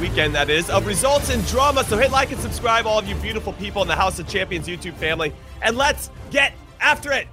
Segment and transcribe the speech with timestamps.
[0.00, 1.82] weekend that is of results and drama.
[1.84, 4.68] So hit like and subscribe, all of you beautiful people in the House of Champions
[4.68, 7.26] YouTube family, and let's get after it.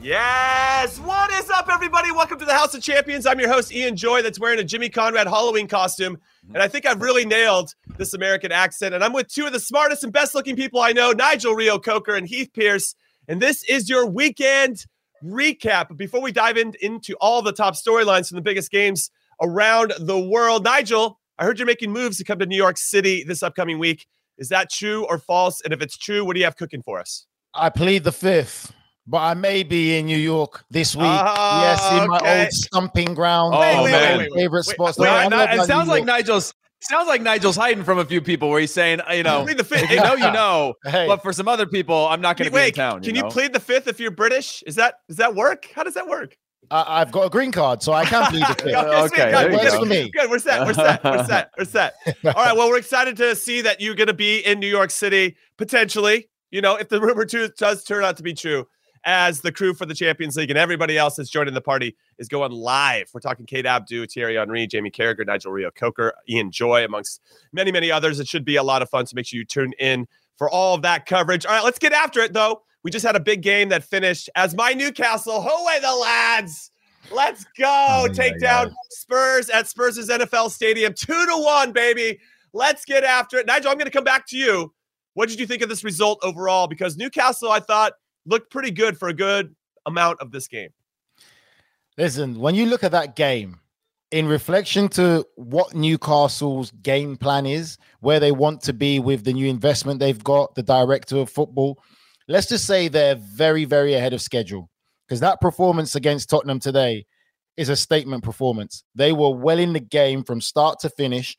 [0.00, 2.12] Yes, what is up, everybody?
[2.12, 3.26] Welcome to the House of Champions.
[3.26, 6.18] I'm your host Ian Joy, that's wearing a Jimmy Conrad Halloween costume,
[6.52, 8.94] and I think I've really nailed this American accent.
[8.94, 12.28] And I'm with two of the smartest and best-looking people I know, Nigel Reo-Coker and
[12.28, 12.94] Heath Pierce.
[13.26, 14.84] And this is your weekend
[15.24, 15.96] recap.
[15.96, 20.18] Before we dive in, into all the top storylines from the biggest games around the
[20.18, 23.78] world, Nigel, I heard you're making moves to come to New York City this upcoming
[23.78, 24.06] week.
[24.38, 25.60] Is that true or false?
[25.62, 27.26] And if it's true, what do you have cooking for us?
[27.54, 28.72] I plead the fifth,
[29.06, 31.06] but I may be in New York this week.
[31.06, 32.40] Oh, yes, in ah, my okay.
[32.42, 33.54] old stomping ground.
[33.54, 33.92] Oh, one of man.
[33.92, 34.38] my wait, wait.
[34.40, 34.98] favorite Wait, spots.
[34.98, 36.06] wait, No, Wait, I'm not it sounds like York.
[36.06, 39.58] Nigel's sounds like Nigel's hiding from a few people where he's saying, you know, Plead
[39.58, 39.84] the fifth.
[39.84, 40.74] if you know, you know.
[40.84, 41.06] Hey.
[41.06, 43.02] But for some other people, I'm not going to be in Wait, town.
[43.02, 44.62] can you, you plead the fifth if you're British?
[44.66, 45.68] Is that does that work?
[45.74, 46.36] How does that work?
[46.70, 48.66] I, I've got a green card, so I can plead the fifth.
[48.66, 49.20] Okay, sweet.
[49.20, 49.78] okay, Good, there you good, go.
[49.80, 50.10] for me.
[50.10, 50.30] Good.
[50.30, 50.66] We're set.
[50.66, 51.04] We're set.
[51.04, 51.50] We're set.
[51.58, 51.94] We're set.
[52.24, 52.56] All right.
[52.56, 56.28] Well, we're excited to see that you're going to be in New York City potentially.
[56.50, 58.66] You know, if the rumor too does turn out to be true,
[59.04, 62.28] as the crew for the Champions League and everybody else that's joining the party is
[62.28, 63.10] going live.
[63.12, 67.20] We're talking Kate Abdo, Thierry Henry, Jamie Carragher, Nigel Reo-Coker, Ian Joy, amongst
[67.52, 68.18] many, many others.
[68.18, 69.06] It should be a lot of fun.
[69.06, 71.44] So make sure you tune in for all of that coverage.
[71.44, 72.62] All right, let's get after it though.
[72.84, 75.36] We just had a big game that finished as my Newcastle.
[75.36, 76.70] Away the lads.
[77.10, 77.64] Let's go.
[77.66, 80.92] Oh, Take my down Spurs at Spurs' NFL Stadium.
[80.94, 82.20] Two to one, baby.
[82.52, 83.46] Let's get after it.
[83.46, 84.72] Nigel, I'm going to come back to you.
[85.14, 86.66] What did you think of this result overall?
[86.66, 87.94] Because Newcastle, I thought,
[88.26, 89.54] looked pretty good for a good
[89.86, 90.70] amount of this game.
[91.96, 93.60] Listen, when you look at that game,
[94.10, 99.32] in reflection to what Newcastle's game plan is, where they want to be with the
[99.32, 101.80] new investment they've got, the director of football,
[102.28, 104.70] let's just say they're very, very ahead of schedule.
[105.06, 107.04] Because that performance against Tottenham today
[107.56, 108.84] is a statement performance.
[108.94, 111.36] They were well in the game from start to finish.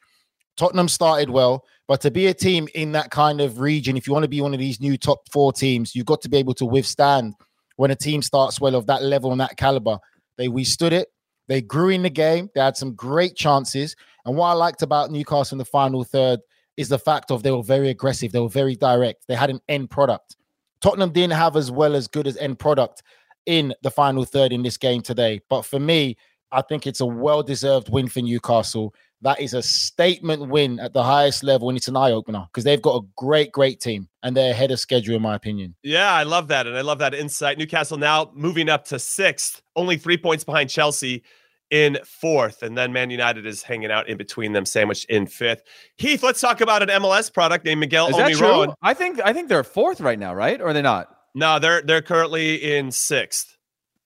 [0.56, 4.14] Tottenham started well, but to be a team in that kind of region, if you
[4.14, 6.54] want to be one of these new top four teams, you've got to be able
[6.54, 7.34] to withstand
[7.76, 9.98] when a team starts well of that level and that caliber.
[10.38, 11.10] They withstood it.
[11.48, 12.50] They grew in the game.
[12.56, 13.96] They had some great chances.
[14.26, 16.40] And what I liked about Newcastle in the final third
[16.78, 18.32] is the fact of they were very aggressive.
[18.32, 19.26] They were very direct.
[19.28, 20.38] They had an end product.
[20.82, 23.04] Tottenham didn't have as well as good as end product
[23.46, 25.42] in the final third in this game today.
[25.50, 26.18] But for me,
[26.52, 28.94] I think it's a well-deserved win for Newcastle.
[29.22, 32.64] That is a statement win at the highest level, and it's an eye opener because
[32.64, 35.76] they've got a great, great team and they're ahead of schedule, in my opinion.
[35.84, 36.68] Yeah, I love that.
[36.68, 37.58] And I love that insight.
[37.58, 41.24] Newcastle now moving up to sixth, only three points behind Chelsea
[41.72, 42.62] in fourth.
[42.64, 45.64] And then Man United is hanging out in between them, sandwiched in fifth.
[45.98, 48.66] Heath, let's talk about an MLS product named Miguel Is that Almiron.
[48.66, 48.74] true?
[48.82, 50.60] I think I think they're fourth right now, right?
[50.62, 51.10] Or are they not?
[51.34, 53.58] No, they're they're currently in sixth.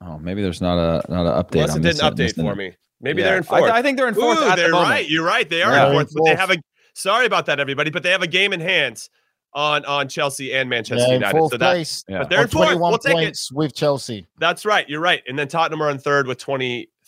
[0.02, 1.64] Oh, maybe there's not a not an update.
[1.64, 2.76] Unless it didn't update for me.
[3.02, 3.28] Maybe Yeah.
[3.30, 3.72] they're in I, fourth.
[3.72, 4.40] I think they're in fourth.
[4.40, 5.08] Ooh, at they're the right.
[5.10, 5.48] You're right.
[5.50, 5.88] They are Yeah.
[5.88, 6.58] in fourth, but they have a.
[6.96, 7.90] Sorry about that, everybody.
[7.92, 9.10] But they have a game in hands
[9.54, 11.38] on on Chelsea and Manchester They're United.
[11.38, 12.04] fourth So that place.
[12.08, 12.66] But they're on in fourth.
[12.68, 13.38] 21 We'll take it.
[13.54, 14.28] with Chelsea.
[14.40, 14.88] That's right.
[14.90, 15.22] You're right.
[15.28, 16.38] And then Tottenham are in third with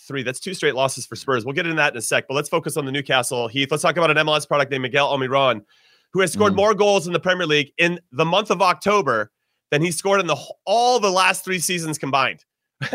[0.08, 0.24] 23.
[0.24, 1.46] That's two straight losses for Spurs.
[1.46, 2.28] We'll get into that in a sec.
[2.28, 3.70] But let's focus on the Newcastle Heath.
[3.72, 5.62] Let's talk about an MLS product named Miguel Almiron,
[6.14, 6.58] who has scored Mm.
[6.58, 9.32] more goals in the Premier League in the month of October
[9.70, 12.44] than he scored in the all the last three seasons combined.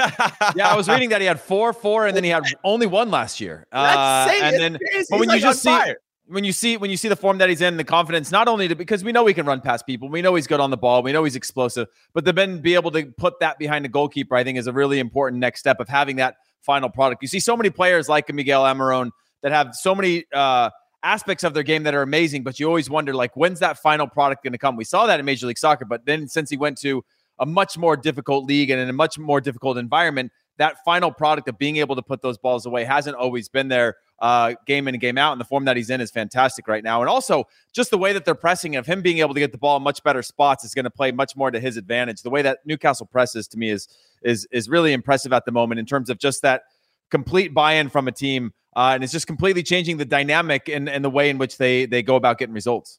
[0.57, 3.11] Yeah, I was reading that he had four, four, and then he had only one
[3.11, 3.67] last year.
[3.73, 4.79] That's Uh, and then,
[5.11, 5.97] but when He's you just see fire.
[6.27, 8.67] when you see when you see the form that he's in, the confidence not only
[8.69, 10.77] to because we know he can run past people, we know he's good on the
[10.77, 13.89] ball, we know he's explosive, but to then be able to put that behind the
[13.89, 17.23] goalkeeper, I think is a really important next step of having that final product.
[17.23, 19.11] You see so many players like Miguel Almiron
[19.43, 20.71] that have so many uh,
[21.03, 24.07] aspects of their game that are amazing, but you always wonder like when's that final
[24.07, 24.77] product going to come?
[24.77, 27.05] We saw that in Major League Soccer, but then since he went to
[27.39, 31.49] a much more difficult league and in a much more difficult environment, that final product
[31.49, 34.95] of being able to put those balls away hasn't always been there uh, game in
[34.95, 35.33] and game out.
[35.33, 37.01] And the form that he's in is fantastic right now.
[37.01, 39.59] And also, just the way that they're pressing of him being able to get the
[39.59, 42.23] ball in much better spots is going to play much more to his advantage.
[42.23, 43.89] The way that Newcastle presses to me is
[44.23, 46.63] is is really impressive at the moment in terms of just that
[47.11, 51.05] complete buy-in from a team, uh, and it's just completely changing the dynamic and, and
[51.05, 52.99] the way in which they they go about getting results.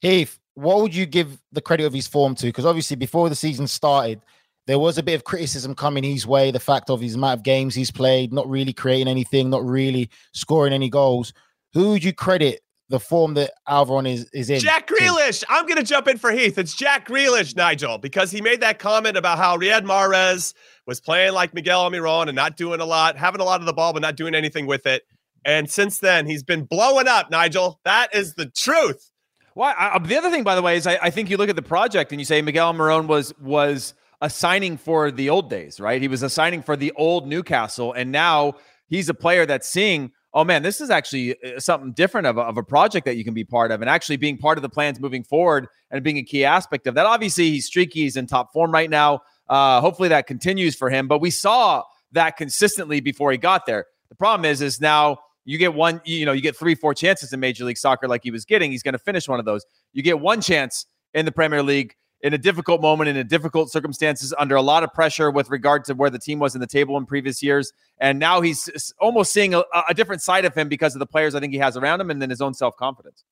[0.00, 2.46] Heath, what would you give the credit of his form to?
[2.46, 4.20] Because obviously, before the season started,
[4.66, 6.50] there was a bit of criticism coming his way.
[6.50, 10.10] The fact of his amount of games he's played, not really creating anything, not really
[10.32, 11.32] scoring any goals.
[11.74, 14.60] Who would you credit the form that Almiron is is in?
[14.60, 15.42] Jack Grealish.
[15.48, 16.58] I'm going to jump in for Heath.
[16.58, 20.54] It's Jack Grealish, Nigel, because he made that comment about how Riyad Mahrez
[20.86, 23.72] was playing like Miguel Almiron and not doing a lot, having a lot of the
[23.72, 25.02] ball, but not doing anything with it.
[25.44, 27.80] And since then, he's been blowing up, Nigel.
[27.84, 29.10] That is the truth.
[29.54, 31.50] Well, I, uh, the other thing, by the way, is I, I, think you look
[31.50, 33.94] at the project and you say Miguel Almiron was was
[34.30, 36.00] signing for the old days, right?
[36.00, 38.54] He was a signing for the old Newcastle, and now
[38.88, 42.42] he's a player that's seeing, oh man, this is actually uh, something different of a,
[42.42, 44.68] of a project that you can be part of, and actually being part of the
[44.68, 47.06] plans moving forward and being a key aspect of that.
[47.06, 49.20] Obviously, he's streaky, he's in top form right now.
[49.48, 51.08] Uh, hopefully, that continues for him.
[51.08, 51.82] But we saw
[52.12, 53.86] that consistently before he got there.
[54.08, 57.32] The problem is, is now you get one, you know, you get three, four chances
[57.32, 58.70] in Major League Soccer like he was getting.
[58.70, 59.64] He's going to finish one of those.
[59.92, 63.70] You get one chance in the Premier League in a difficult moment, in a difficult
[63.70, 66.66] circumstances, under a lot of pressure with regard to where the team was in the
[66.66, 67.72] table in previous years.
[67.98, 71.34] And now he's almost seeing a, a different side of him because of the players
[71.34, 73.24] I think he has around him and then his own self confidence.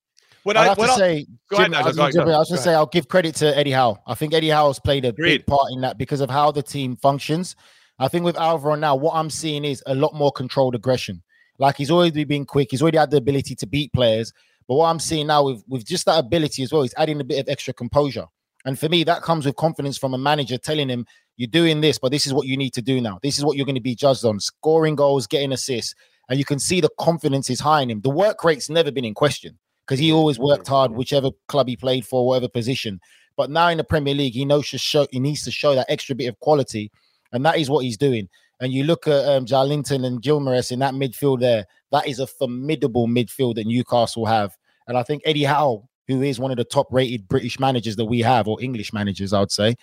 [0.43, 3.57] What I, have to say, Jim, I was, going to say, I'll give credit to
[3.57, 3.99] Eddie Howe.
[4.07, 5.39] I think Eddie Howe has played a Agreed.
[5.39, 7.57] big part in that because of how the team functions.
[7.99, 11.23] I think with Alvaro now, what I'm seeing is a lot more controlled aggression.
[11.59, 14.33] Like he's already been quick, he's already had the ability to beat players.
[14.67, 17.25] But what I'm seeing now with, with just that ability as well, he's adding a
[17.25, 18.25] bit of extra composure.
[18.65, 21.99] And for me, that comes with confidence from a manager telling him, you're doing this,
[21.99, 23.19] but this is what you need to do now.
[23.23, 25.95] This is what you're going to be judged on scoring goals, getting assists.
[26.29, 28.03] And you can see the confidence is high in him.
[28.03, 31.77] The work rate's never been in question because he always worked hard, whichever club he
[31.77, 33.01] played for, whatever position.
[33.37, 35.91] But now in the Premier League, he knows to show he needs to show that
[35.91, 36.93] extra bit of quality,
[37.33, 38.29] and that is what he's doing.
[38.61, 41.65] And you look at um, Joelinton and Guimaraes in that midfield there.
[41.91, 44.57] That is a formidable midfield that Newcastle have.
[44.87, 48.05] And I think Eddie Howe who is one of the top rated British managers that
[48.05, 49.77] we have, or English managers, I would say,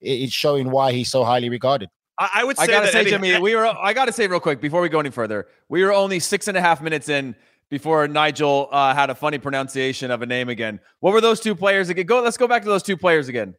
[0.00, 1.88] it's showing why he's so highly regarded.
[2.16, 3.66] I, would say I gotta say, Eddie, Jimmy, we were.
[3.66, 6.56] I gotta say real quick before we go any further, we were only six and
[6.56, 7.34] a half minutes in
[7.70, 10.78] before Nigel uh, had a funny pronunciation of a name again.
[11.00, 12.06] What were those two players again?
[12.06, 12.22] Go.
[12.22, 13.56] Let's go back to those two players again.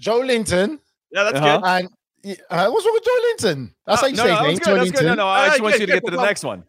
[0.00, 0.78] Joelinton.
[1.10, 1.80] Yeah, that's uh-huh.
[1.80, 1.90] good.
[2.24, 3.72] And uh, what's wrong with Joelinton?
[3.86, 4.58] That's uh, how you no, say no, his name.
[4.58, 5.06] Good, that's good.
[5.06, 6.64] No, no, I just want you to get to the next one.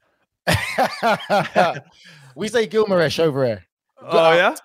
[2.35, 3.65] we say Guimaraes over here.
[4.01, 4.55] Oh yeah.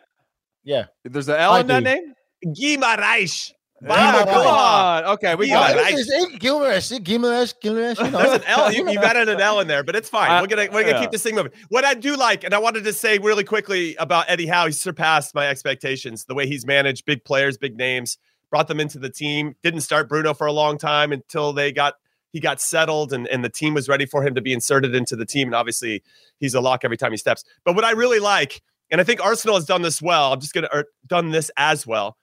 [0.65, 0.87] Yeah.
[1.05, 1.73] There's an L I in do.
[1.73, 2.15] that name?
[2.47, 3.53] Guimaraes.
[3.85, 5.05] Wow, come on.
[5.15, 5.99] Okay, we got it.
[5.99, 7.99] It's, it's Guimaraes, eh, eh, Guimaraes, Guimaraes.
[7.99, 8.19] You know.
[8.19, 8.73] There's an L.
[8.73, 10.31] You, have added an L in there, but it's fine.
[10.31, 11.01] Uh, we're gonna we're gonna yeah.
[11.01, 11.53] keep this thing moving.
[11.69, 14.73] What I do like, and I wanted to say really quickly about Eddie Howe, he
[14.73, 16.27] surpassed my expectations.
[16.27, 18.19] The way he's managed big players, big names,
[18.51, 19.57] brought them into the team.
[19.65, 21.95] Didn't start Bruno for a long time until they got
[22.33, 25.17] he got settled and, and the team was ready for him to be inserted into
[25.17, 25.49] the team.
[25.49, 26.03] And obviously,
[26.39, 27.45] he's a lock every time he steps.
[27.65, 28.63] But what I really like
[28.93, 30.33] and I think Arsenal has done this well.
[30.33, 32.17] I'm just going to done this as well.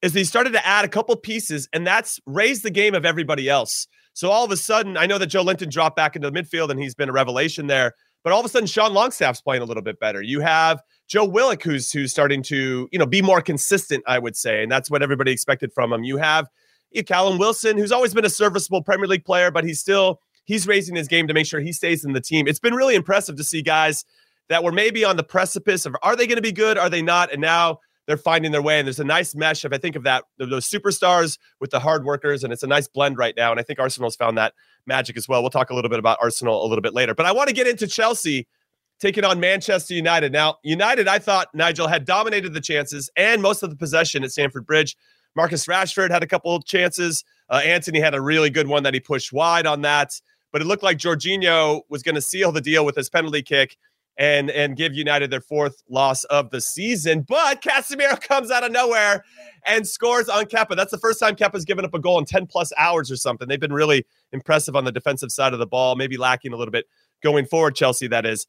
[0.00, 3.48] Is they started to add a couple pieces, and that's raised the game of everybody
[3.48, 3.86] else.
[4.14, 6.80] So all of a sudden, I know that Joelinton dropped back into the midfield, and
[6.80, 7.92] he's been a revelation there.
[8.24, 10.22] But all of a sudden, Sean Longstaff's playing a little bit better.
[10.22, 14.36] You have Joe Willock, who's who's starting to you know be more consistent, I would
[14.36, 16.04] say, and that's what everybody expected from him.
[16.04, 16.46] You have
[16.92, 20.66] you Callum Wilson, who's always been a serviceable Premier League player, but he's still he's
[20.66, 22.46] raising his game to make sure he stays in the team.
[22.46, 24.04] It's been really impressive to see guys
[24.48, 26.78] that were maybe on the precipice of are they going to be good?
[26.78, 27.32] Are they not?
[27.32, 28.78] And now they're finding their way.
[28.78, 32.04] And there's a nice mesh if I think of that, those superstars with the hard
[32.04, 32.42] workers.
[32.44, 33.50] And it's a nice blend right now.
[33.50, 34.54] And I think Arsenal's found that
[34.86, 35.42] magic as well.
[35.42, 37.14] We'll talk a little bit about Arsenal a little bit later.
[37.14, 38.46] But I want to get into Chelsea
[38.98, 40.32] taking on Manchester United.
[40.32, 44.32] Now, United, I thought Nigel had dominated the chances and most of the possession at
[44.32, 44.96] Stamford Bridge.
[45.34, 47.24] Marcus Rashford had a couple of chances.
[47.48, 50.20] Uh, Antony had a really good one that he pushed wide on that.
[50.52, 53.76] But it looked like Jorginho was going to seal the deal with his penalty kick
[54.18, 57.22] and and give United their fourth loss of the season.
[57.22, 59.24] But Casemiro comes out of nowhere
[59.66, 60.76] and scores on Kepa.
[60.76, 63.48] That's the first time Kepa's given up a goal in 10 plus hours or something.
[63.48, 66.72] They've been really impressive on the defensive side of the ball, maybe lacking a little
[66.72, 66.86] bit
[67.22, 68.46] going forward, Chelsea, that is.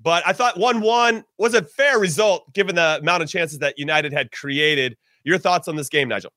[0.00, 3.78] But I thought 1 1 was a fair result given the amount of chances that
[3.78, 4.96] United had created.
[5.22, 6.32] Your thoughts on this game, Nigel?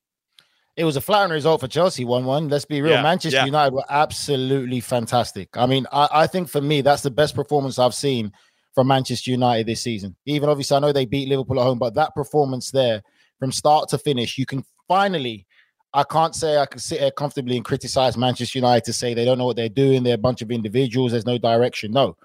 [0.77, 2.49] It was a flattering result for Chelsea, 1 1.
[2.49, 2.93] Let's be real.
[2.93, 3.45] Yeah, Manchester yeah.
[3.45, 5.57] United were absolutely fantastic.
[5.57, 8.31] I mean, I, I think for me, that's the best performance I've seen
[8.77, 10.15] from Manchester United this season.
[10.27, 13.01] Even obviously, I know they beat Liverpool at home, but that performance there
[13.39, 15.47] from start to finish, you can finally.
[15.95, 19.25] I can't say I can sit here comfortably and criticize Manchester United to say they
[19.25, 20.03] don't know what they're doing.
[20.03, 21.11] They're a bunch of individuals.
[21.11, 21.89] There's no direction.
[21.89, 22.17] No,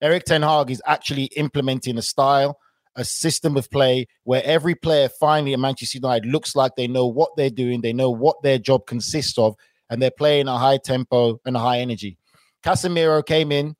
[0.00, 2.56] Erik Ten Hag is actually implementing a style,
[2.96, 7.08] a system of play where every player finally at Manchester United looks like they know
[7.08, 9.54] what they're doing, they know what their job consists of,
[9.90, 12.16] and they're playing a high tempo and a high energy.
[12.64, 13.76] Casemiro came in.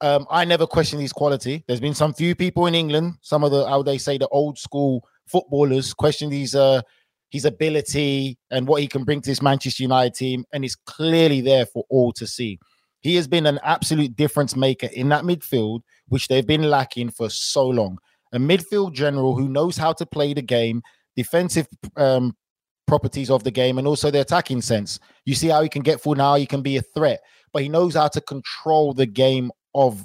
[0.00, 1.64] Um, I never question his quality.
[1.66, 4.58] There's been some few people in England, some of the how they say the old
[4.58, 6.82] school footballers, question his uh
[7.30, 11.40] his ability and what he can bring to this Manchester United team, and it's clearly
[11.40, 12.58] there for all to see.
[13.00, 17.28] He has been an absolute difference maker in that midfield, which they've been lacking for
[17.28, 17.98] so long.
[18.32, 20.82] A midfield general who knows how to play the game,
[21.16, 22.36] defensive um,
[22.86, 24.98] properties of the game, and also the attacking sense.
[25.24, 27.20] You see how he can get forward now, he can be a threat,
[27.52, 30.04] but he knows how to control the game of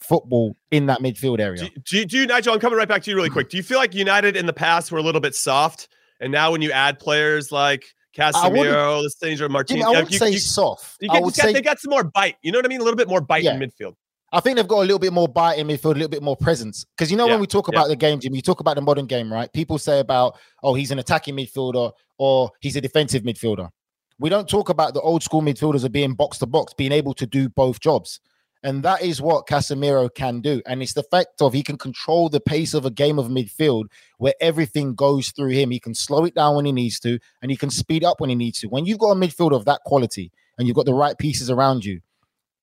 [0.00, 1.64] football in that midfield area.
[1.64, 3.50] Do, do, do you, Nigel, I'm coming right back to you really quick.
[3.50, 5.88] Do you feel like United in the past were a little bit soft?
[6.20, 7.84] And now when you add players like
[8.16, 10.96] Casemiro, Lisandro Martinez, I wouldn't say you, soft.
[11.00, 12.36] you I would got- say they got some more bite.
[12.42, 12.80] You know what I mean?
[12.80, 13.94] A little bit more bite in midfield.
[14.30, 16.36] I think they've got a little bit more bite in midfield, a little bit more
[16.36, 16.84] presence.
[16.96, 17.78] Because you know Yeah, when we talk yeah.
[17.78, 19.50] about the game, Jim, you talk about the modern game, right?
[19.52, 23.70] People say about, oh, he's an attacking midfielder or he's a defensive midfielder.
[24.18, 27.14] We don't talk about the old school midfielders of being box to box, being able
[27.14, 28.20] to do both jobs.
[28.62, 30.60] And that is what Casemiro can do.
[30.66, 33.84] And it's the fact of he can control the pace of a game of midfield
[34.18, 35.70] where everything goes through him.
[35.70, 38.30] He can slow it down when he needs to, and he can speed up when
[38.30, 38.68] he needs to.
[38.68, 41.84] When you've got a midfield of that quality and you've got the right pieces around
[41.84, 42.00] you,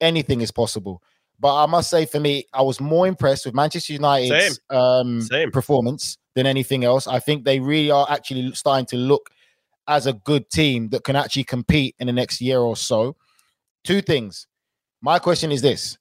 [0.01, 1.01] anything is possible.
[1.39, 5.51] But I must say, for me, I was more impressed with Manchester United's um, Same.
[5.51, 7.07] performance than anything else.
[7.07, 9.29] I think they really are actually starting to look
[9.87, 13.15] as a good team that can actually compete in the next year or so.
[13.83, 14.47] Two things.
[15.05, 15.99] My question is this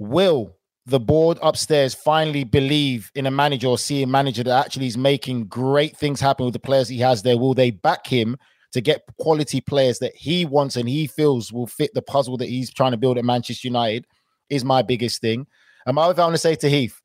[0.00, 4.88] Will the board upstairs finally believe in a manager or see a manager that actually
[4.88, 7.38] is making great things happen with the players he has there?
[7.38, 8.36] Will they back him
[8.72, 12.48] to get quality players that he wants and he feels will fit the puzzle that
[12.48, 14.08] he's trying to build at Manchester United?
[14.50, 15.46] Is my biggest thing.
[15.86, 17.00] And my other thing I want to say to Heath,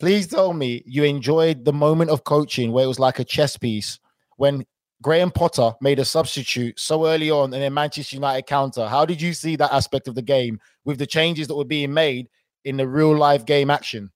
[0.00, 3.56] please tell me you enjoyed the moment of coaching where it was like a chess
[3.56, 4.00] piece
[4.36, 4.66] when
[5.02, 8.88] Graham Potter made a substitute so early on and then Manchester United counter.
[8.88, 11.94] How did you see that aspect of the game with the changes that were being
[11.94, 12.28] made
[12.64, 14.10] in the real life game action?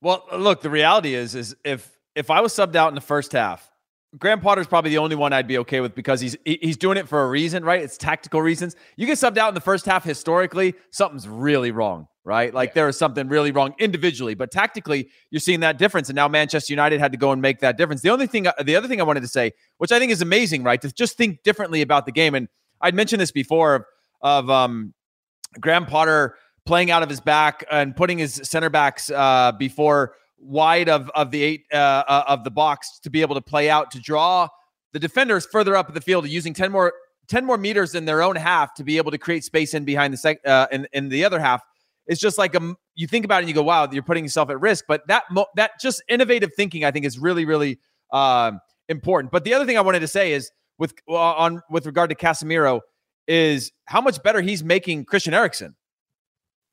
[0.00, 3.32] Well, look, the reality is, is if if I was subbed out in the first
[3.32, 3.70] half,
[4.18, 7.08] Graham Potter's probably the only one I'd be okay with because he's he's doing it
[7.08, 7.80] for a reason, right?
[7.80, 8.76] It's tactical reasons.
[8.96, 12.52] You get subbed out in the first half historically, something's really wrong, right?
[12.52, 16.10] Like there is something really wrong individually, but tactically, you're seeing that difference.
[16.10, 18.02] And now Manchester United had to go and make that difference.
[18.02, 20.62] The only thing, the other thing I wanted to say, which I think is amazing,
[20.62, 22.34] right, to just think differently about the game.
[22.34, 22.48] And
[22.82, 23.84] I'd mentioned this before of,
[24.20, 24.92] of um,
[25.58, 30.88] Graham Potter playing out of his back and putting his center backs uh, before wide
[30.88, 33.90] of of the eight uh, uh, of the box to be able to play out
[33.92, 34.48] to draw
[34.92, 36.92] the defenders further up the field, using ten more
[37.28, 40.12] ten more meters in their own half to be able to create space in behind
[40.12, 41.62] the sec uh, in in the other half.
[42.06, 44.50] It's just like a you think about it and you go, wow, you're putting yourself
[44.50, 44.84] at risk.
[44.88, 47.78] But that mo- that just innovative thinking, I think, is really really
[48.12, 49.32] um, important.
[49.32, 52.80] But the other thing I wanted to say is with on with regard to Casemiro
[53.28, 55.76] is how much better he's making Christian Eriksen.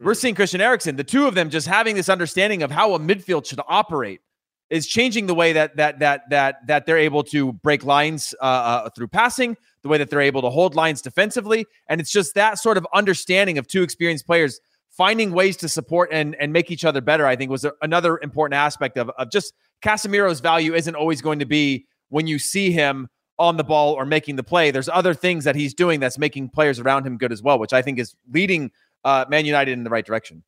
[0.01, 2.99] We're seeing Christian Eriksen, the two of them just having this understanding of how a
[2.99, 4.21] midfield should operate
[4.69, 8.45] is changing the way that that that that that they're able to break lines uh,
[8.45, 12.35] uh, through passing, the way that they're able to hold lines defensively, and it's just
[12.35, 16.71] that sort of understanding of two experienced players finding ways to support and and make
[16.71, 17.25] each other better.
[17.25, 21.39] I think was a, another important aspect of of just Casemiro's value isn't always going
[21.39, 24.69] to be when you see him on the ball or making the play.
[24.69, 27.73] There's other things that he's doing that's making players around him good as well, which
[27.73, 28.71] I think is leading
[29.03, 30.43] uh, Man United in the right direction.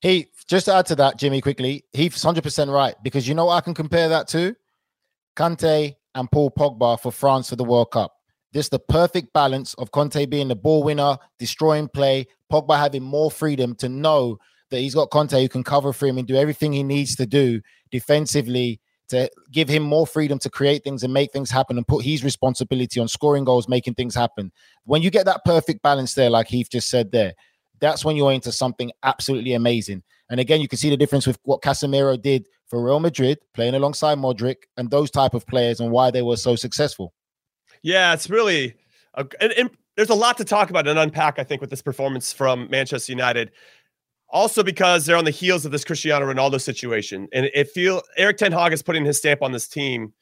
[0.00, 1.84] He just to add to that, Jimmy, quickly.
[1.92, 4.54] He's hundred percent right because you know I can compare that to
[5.36, 8.14] Kanté and Paul Pogba for France for the World Cup.
[8.52, 13.30] This the perfect balance of Kanté being the ball winner, destroying play, Pogba having more
[13.30, 14.38] freedom to know
[14.70, 17.26] that he's got Kanté who can cover for him and do everything he needs to
[17.26, 18.80] do defensively
[19.10, 22.22] to give him more freedom to create things and make things happen and put his
[22.22, 24.52] responsibility on scoring goals, making things happen.
[24.84, 27.34] When you get that perfect balance there, like Heath just said there,
[27.80, 30.02] that's when you're into something absolutely amazing.
[30.30, 33.74] And again, you can see the difference with what Casemiro did for Real Madrid, playing
[33.74, 37.12] alongside Modric and those type of players, and why they were so successful.
[37.82, 38.76] Yeah, it's really,
[39.14, 41.82] a, and, and there's a lot to talk about and unpack, I think, with this
[41.82, 43.50] performance from Manchester United.
[44.28, 48.36] Also because they're on the heels of this Cristiano Ronaldo situation, and it feel Erik
[48.36, 50.12] Ten Hag is putting his stamp on this team,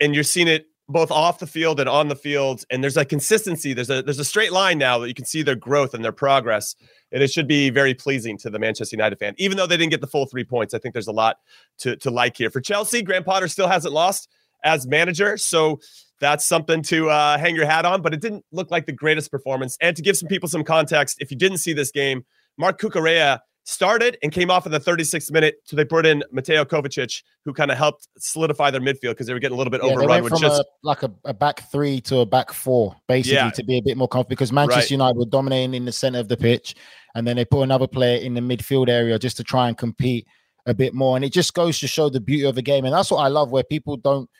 [0.00, 2.64] and you're seeing it both off the field and on the field.
[2.70, 3.72] And there's a consistency.
[3.72, 6.12] There's a there's a straight line now that you can see their growth and their
[6.12, 6.76] progress,
[7.12, 9.34] and it should be very pleasing to the Manchester United fan.
[9.38, 11.38] Even though they didn't get the full three points, I think there's a lot
[11.78, 13.02] to to like here for Chelsea.
[13.02, 14.28] Graham Potter still hasn't lost
[14.64, 15.80] as manager, so
[16.20, 18.02] that's something to uh, hang your hat on.
[18.02, 19.76] But it didn't look like the greatest performance.
[19.80, 22.24] And to give some people some context, if you didn't see this game,
[22.56, 25.56] mark Cucurella started and came off in the 36th minute.
[25.64, 29.32] So they brought in Mateo Kovacic, who kind of helped solidify their midfield because they
[29.32, 30.08] were getting a little bit yeah, overrun.
[30.08, 30.60] They went from just...
[30.60, 33.50] a, like a, a, back three to a back four, basically, yeah.
[33.50, 34.90] to be a bit more confident because Manchester right.
[34.92, 36.76] United were dominating in the center of the pitch.
[37.16, 40.26] And then they put another player in the midfield area just to try and compete
[40.66, 41.16] a bit more.
[41.16, 42.84] And it just goes to show the beauty of the game.
[42.84, 44.30] And that's what I love, where people don't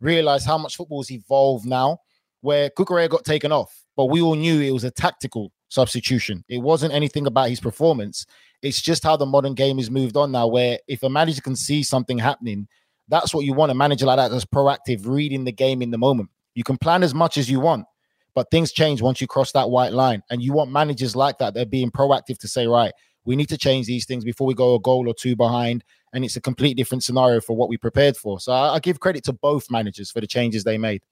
[0.00, 1.98] realize how much football's evolved now,
[2.42, 6.44] where Cucurella got taken off, but we all knew it was a tactical substitution.
[6.48, 8.26] It wasn't anything about his performance.
[8.62, 11.56] It's just how the modern game is moved on now, where if a manager can
[11.56, 12.68] see something happening,
[13.08, 15.98] that's what you want a manager like that that's proactive, reading the game in the
[15.98, 16.30] moment.
[16.54, 17.86] You can plan as much as you want,
[18.34, 20.22] but things change once you cross that white line.
[20.30, 21.54] And you want managers like that.
[21.54, 22.92] They're being proactive to say, right,
[23.24, 25.84] we need to change these things before we go a goal or two behind.
[26.12, 28.38] And it's a complete different scenario for what we prepared for.
[28.38, 31.02] So I, I give credit to both managers for the changes they made.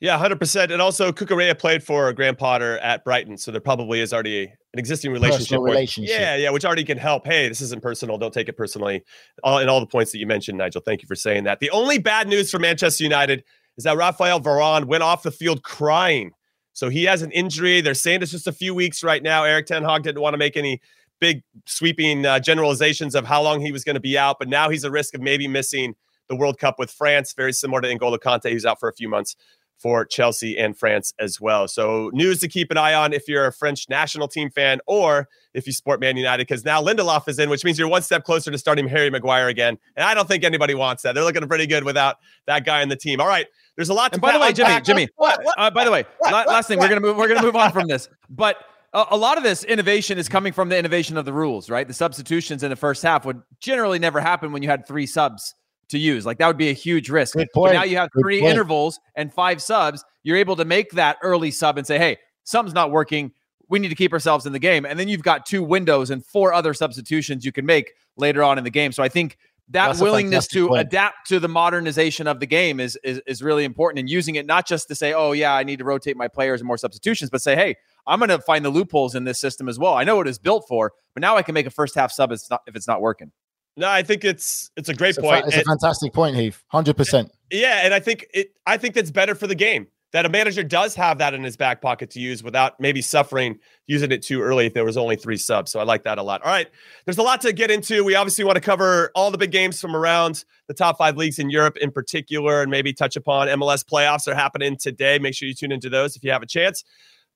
[0.00, 0.70] Yeah, hundred percent.
[0.70, 4.78] And also, Cucurella played for Graham Potter at Brighton, so there probably is already an
[4.78, 5.60] existing relationship.
[5.60, 6.16] Where, relationship.
[6.16, 7.26] Yeah, yeah, which already can help.
[7.26, 8.16] Hey, this isn't personal.
[8.16, 9.02] Don't take it personally.
[9.42, 10.82] All in all the points that you mentioned, Nigel.
[10.84, 11.58] Thank you for saying that.
[11.58, 13.42] The only bad news for Manchester United
[13.76, 16.30] is that Rafael Varane went off the field crying.
[16.74, 17.80] So he has an injury.
[17.80, 19.42] They're saying it's just a few weeks right now.
[19.42, 20.80] Erik Ten Hag didn't want to make any
[21.20, 24.68] big sweeping uh, generalizations of how long he was going to be out, but now
[24.68, 25.96] he's a risk of maybe missing
[26.28, 29.08] the World Cup with France, very similar to N'Golo Kanté, who's out for a few
[29.08, 29.34] months
[29.78, 31.68] for Chelsea and France as well.
[31.68, 35.28] So, news to keep an eye on if you're a French national team fan or
[35.54, 38.24] if you support Man United, because now Lindelof is in, which means you're one step
[38.24, 39.78] closer to starting Harry Maguire again.
[39.96, 41.14] And I don't think anybody wants that.
[41.14, 42.16] They're looking pretty good without
[42.46, 43.20] that guy in the team.
[43.20, 44.12] All right, there's a lot.
[44.12, 45.08] And by the way, Jimmy, Jimmy.
[45.16, 47.16] What, what, uh, by the way, what, last thing, we're gonna move.
[47.16, 48.56] We're gonna move on from this, but.
[48.94, 51.86] A, a lot of this innovation is coming from the innovation of the rules, right?
[51.86, 55.54] The substitutions in the first half would generally never happen when you had three subs
[55.88, 56.26] to use.
[56.26, 57.36] Like that would be a huge risk.
[57.36, 58.52] But now you have Good three point.
[58.52, 60.04] intervals and five subs.
[60.22, 63.32] You're able to make that early sub and say, hey, something's not working.
[63.68, 64.86] We need to keep ourselves in the game.
[64.86, 68.58] And then you've got two windows and four other substitutions you can make later on
[68.58, 68.92] in the game.
[68.92, 69.36] So I think
[69.70, 70.80] that That's willingness to point.
[70.80, 74.46] adapt to the modernization of the game is, is is really important and using it
[74.46, 77.28] not just to say, oh yeah, I need to rotate my players and more substitutions,
[77.28, 79.92] but say, hey, I'm going to find the loopholes in this system as well.
[79.92, 82.32] I know what it's built for, but now I can make a first half sub
[82.32, 83.30] if it's not, if it's not working.
[83.78, 85.44] No, I think it's it's a great it's point.
[85.44, 86.64] A, it's a fantastic point, Heath.
[86.66, 87.30] Hundred percent.
[87.50, 88.52] Yeah, and I think it.
[88.66, 91.56] I think that's better for the game that a manager does have that in his
[91.56, 95.16] back pocket to use without maybe suffering using it too early if there was only
[95.16, 95.70] three subs.
[95.70, 96.42] So I like that a lot.
[96.42, 96.66] All right,
[97.04, 98.02] there's a lot to get into.
[98.02, 101.38] We obviously want to cover all the big games from around the top five leagues
[101.38, 105.20] in Europe in particular, and maybe touch upon MLS playoffs are happening today.
[105.20, 106.82] Make sure you tune into those if you have a chance.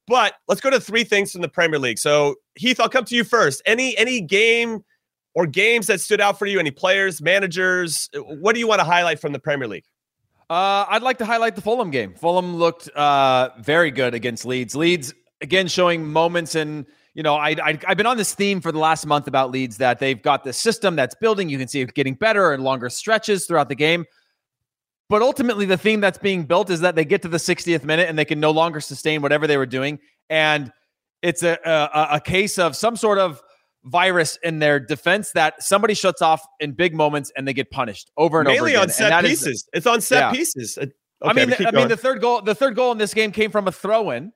[0.09, 1.99] But let's go to three things from the Premier League.
[1.99, 3.63] So Heath, I'll come to you first.
[3.65, 4.83] Any any game
[5.35, 6.59] or games that stood out for you?
[6.59, 8.09] Any players, managers?
[8.15, 9.85] What do you want to highlight from the Premier League?
[10.51, 12.15] Uh, I'd like to highlight the Fulham game.
[12.15, 14.75] Fulham looked uh, very good against Leeds.
[14.75, 18.71] Leeds again showing moments and you know I, I have been on this theme for
[18.71, 21.49] the last month about Leeds that they've got the system that's building.
[21.49, 24.05] You can see it getting better and longer stretches throughout the game.
[25.09, 28.09] But ultimately, the theme that's being built is that they get to the 60th minute
[28.09, 29.99] and they can no longer sustain whatever they were doing,
[30.31, 30.73] and
[31.23, 33.43] it's a a, a case of some sort of
[33.85, 38.11] virus in their defense that somebody shuts off in big moments and they get punished
[38.17, 39.13] over and Mainly over again.
[39.13, 39.47] on set pieces.
[39.47, 40.31] Is, it's on set yeah.
[40.33, 40.79] pieces.
[40.79, 40.93] Uh, okay,
[41.23, 43.67] I mean, I mean, the third goal, the third goal in this game came from
[43.69, 44.33] a throw-in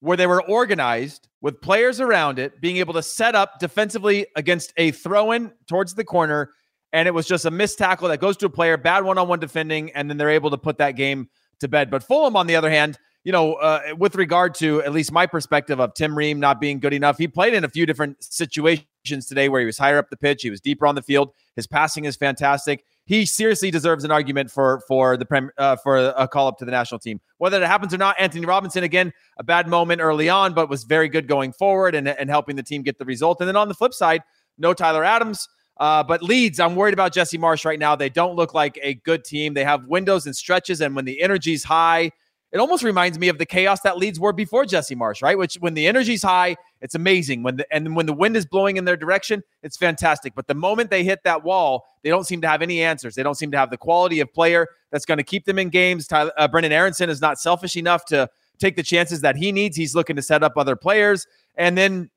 [0.00, 4.72] where they were organized with players around it, being able to set up defensively against
[4.76, 6.50] a throw-in towards the corner,
[6.92, 9.90] and it was just a missed tackle that goes to a player, bad one-on-one defending,
[9.92, 11.28] and then they're able to put that game
[11.60, 11.90] to bed.
[11.90, 15.26] But Fulham, on the other hand, you know, uh, with regard to at least my
[15.26, 19.26] perspective of Tim Ream not being good enough, he played in a few different situations
[19.26, 21.32] today where he was higher up the pitch, he was deeper on the field.
[21.56, 22.84] His passing is fantastic.
[23.04, 26.64] He seriously deserves an argument for for the prem, uh, for a call up to
[26.64, 27.20] the national team.
[27.38, 30.84] Whether that happens or not, Antonee Robinson again a bad moment early on, but was
[30.84, 33.40] very good going forward and and helping the team get the result.
[33.40, 34.22] And then on the flip side,
[34.56, 35.48] no Tyler Adams.
[35.78, 37.96] Uh, but Leeds, I'm worried about Jesse Marsch right now.
[37.96, 39.54] They don't look like a good team.
[39.54, 42.12] They have windows and stretches, and when the energy's high,
[42.52, 45.36] it almost reminds me of the chaos that Leeds were before Jesse Marsch, right?
[45.36, 47.42] Which when the energy's high, it's amazing.
[47.42, 50.34] When the and when the wind is blowing in their direction, it's fantastic.
[50.34, 53.14] But the moment they hit that wall, they don't seem to have any answers.
[53.14, 55.70] They don't seem to have the quality of player that's going to keep them in
[55.70, 56.06] games.
[56.06, 58.28] Tyler, uh, Brenden Aaronson is not selfish enough to
[58.58, 59.76] take the chances that he needs.
[59.76, 61.26] He's looking to set up other players.
[61.56, 62.10] And then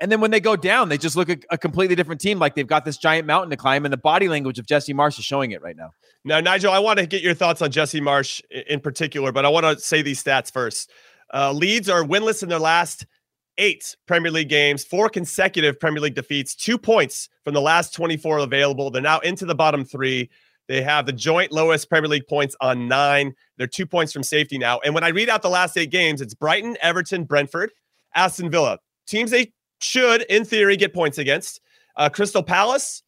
[0.00, 2.38] And then when they go down, they just look a, a, completely different team.
[2.38, 5.18] Like they've got this giant mountain to climb, and the body language of Jesse Marsch
[5.18, 5.90] is showing it right now.
[6.24, 9.48] Now, Nigel, I want to get your thoughts on Jesse Marsch in particular, but I
[9.48, 10.90] want to say these stats first.
[11.32, 13.06] Uh, Leeds are winless in their last
[13.58, 18.38] eight Premier League games, four consecutive Premier League defeats, two points from the last 24
[18.38, 18.90] available.
[18.90, 20.30] They're now into the bottom three.
[20.66, 23.34] They have the joint lowest Premier League points on nine.
[23.58, 24.80] They're two points from safety now.
[24.84, 27.70] And when I read out the last eight games, it's Brighton, Everton, Brentford,
[28.14, 28.78] Aston Villa.
[29.06, 29.52] Teams they
[29.84, 31.60] should, in theory, get points against.
[31.96, 33.02] Uh, Crystal Palace,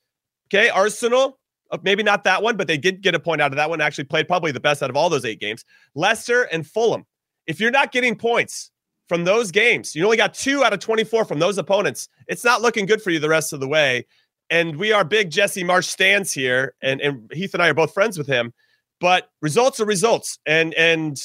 [0.48, 1.38] okay, Arsenal,
[1.70, 3.80] uh, maybe not that one, but they did get a point out of that one.
[3.80, 5.64] Actually played probably the best out of all those eight games.
[5.94, 7.04] Leicester and Fulham.
[7.46, 8.70] If you're not getting points
[9.08, 9.94] from those games.
[9.94, 12.08] You only got two out of 24 from those opponents.
[12.26, 14.06] It's not looking good for you the rest of the way.
[14.50, 17.92] And we are big Jesse Marsch stands here, and, and Heath and I are both
[17.92, 18.52] friends with him.
[19.00, 21.16] But results are results, and and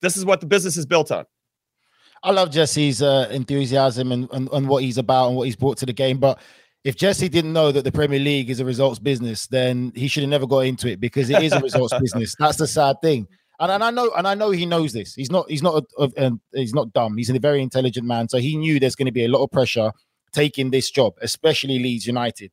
[0.00, 1.24] this is what the business is built on.
[2.22, 5.78] I love Jesse's uh, enthusiasm and, and, and what he's about and what he's brought
[5.78, 6.18] to the game.
[6.18, 6.40] But
[6.84, 10.22] if Jesse didn't know that the Premier League is a results business, then he should
[10.22, 12.34] have never got into it because it is a results business.
[12.38, 13.28] That's the sad thing
[13.60, 15.14] and, and I know and I know he knows this.
[15.14, 17.16] He's not he's not a, a, a, he's not dumb.
[17.16, 18.28] He's a very intelligent man.
[18.28, 19.92] So he knew there's going to be a lot of pressure
[20.32, 22.52] taking this job, especially Leeds United.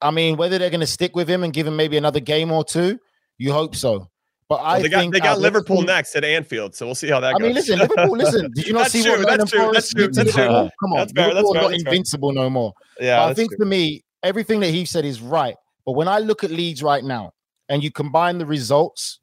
[0.00, 2.52] I mean, whether they're going to stick with him and give him maybe another game
[2.52, 2.98] or two,
[3.38, 4.10] you hope so.
[4.56, 7.20] But well, I they got they got Liverpool next at Anfield, so we'll see how
[7.20, 7.40] that I goes.
[7.40, 8.16] I mean, listen, Liverpool.
[8.16, 10.44] Listen, did you not see true, what that's true, that's true, that's true.
[10.44, 12.72] Come on, that's fair, Liverpool that's fair, not invincible no more.
[13.00, 13.58] Yeah, I think true.
[13.58, 15.56] for me, everything that he said is right.
[15.84, 17.32] But when I look at Leeds right now,
[17.68, 19.20] and you combine the results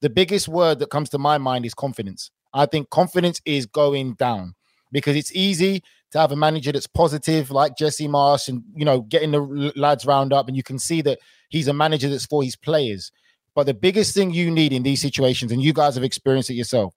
[0.00, 2.30] the biggest word that comes to my mind is confidence.
[2.54, 4.54] I think confidence is going down
[4.92, 9.02] because it's easy to have a manager that's positive like Jesse Marsch and you know
[9.02, 12.42] getting the lads round up and you can see that he's a manager that's for
[12.42, 13.12] his players.
[13.60, 16.54] But the biggest thing you need in these situations and you guys have experienced it
[16.54, 16.94] yourself,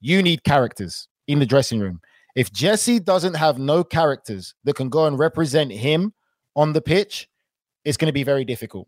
[0.00, 2.00] you need characters in the dressing room.
[2.36, 6.14] If Jesse doesn't have no characters that can go and represent him
[6.54, 7.28] on the pitch,
[7.84, 8.86] it's going to be very difficult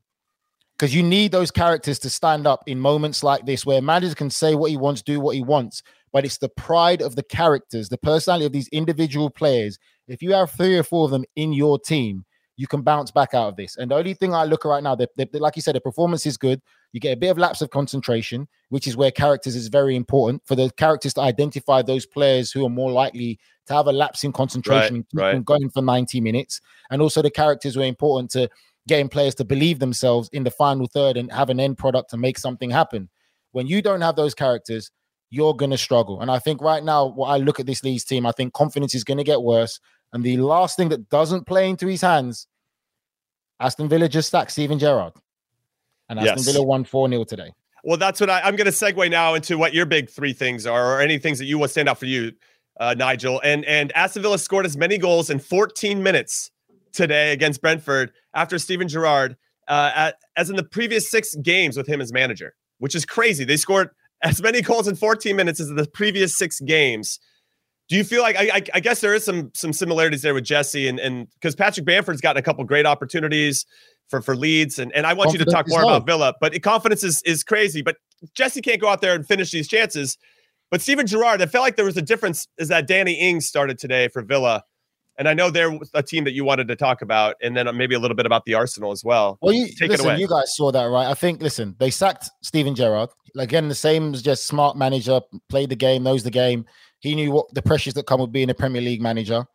[0.79, 4.31] because you need those characters to stand up in moments like this where manager can
[4.31, 7.89] say what he wants, do what he wants, but it's the pride of the characters,
[7.89, 9.81] the personality of these individual players.
[10.07, 12.25] If you have three or four of them in your team,
[12.57, 13.77] you can bounce back out of this.
[13.77, 15.81] And the only thing I look at right now, they, they, like you said, the
[15.81, 16.61] performance is good.
[16.97, 20.41] You get a bit of lapse of concentration, which is where characters is very important
[20.47, 24.25] for the characters to identify those players who are more likely to have a lapse
[24.25, 25.45] in concentration right, right.
[25.45, 26.59] going for 90 minutes.
[26.89, 28.49] And also the characters were important to
[28.89, 32.17] getting players to believe themselves in the final third and have an end product to
[32.17, 33.11] make something happen.
[33.53, 34.91] When you don't have those characters,
[35.29, 36.23] you're going to struggle.
[36.23, 38.95] And I think right now, what I look at this Leeds team, I think confidence
[38.95, 39.81] is going to get worse.
[40.15, 42.47] And the last thing that doesn't play into his hands,
[43.61, 45.13] Aston Villa just sacked Steven Gerrard.
[46.09, 46.53] And Aston yes.
[46.53, 47.53] Villa won 4 0 today.
[47.85, 50.67] Well, that's what I, am going to segue now into what your big three things
[50.67, 52.33] are, or any things that you want stand out for you,
[52.81, 53.41] uh, Nigel.
[53.45, 56.51] And and Aston Villa scored as many goals in 14 minutes
[56.93, 59.37] today against Brentford after Steven Gerrard,
[59.69, 63.45] uh, at, as in the previous six games with him as manager, which is crazy.
[63.45, 63.91] They scored
[64.23, 67.21] as many goals in 14 minutes as the previous six games.
[67.89, 70.45] Do you feel like I, I, I guess there is some some similarities there with
[70.45, 73.65] Jesse and and because Patrick Bamford's gotten a couple great opportunities
[74.09, 76.61] for for Leeds and and I want confidence you to talk more about Villa, but
[76.63, 77.83] confidence is is crazy.
[77.83, 77.97] But
[78.35, 80.17] Jesse can't go out there and finish these chances.
[80.71, 83.79] But Steven Gerrard, I felt like there was a difference is that Danny Ings started
[83.79, 84.65] today for Villa
[85.19, 87.73] and I know they're a team that you wanted to talk about, and then uh,
[87.73, 89.39] maybe a little bit about the Arsenal as well.
[89.41, 90.21] Well, you, Take listen, it away.
[90.21, 91.07] you guys saw that, right?
[91.07, 93.11] I think, listen, they sacked Steven Gerrard.
[93.37, 96.67] Again, the same as just smart manager, played the game, knows the game.
[97.01, 99.47] He knew what the pressures that come with being a Premier League manager.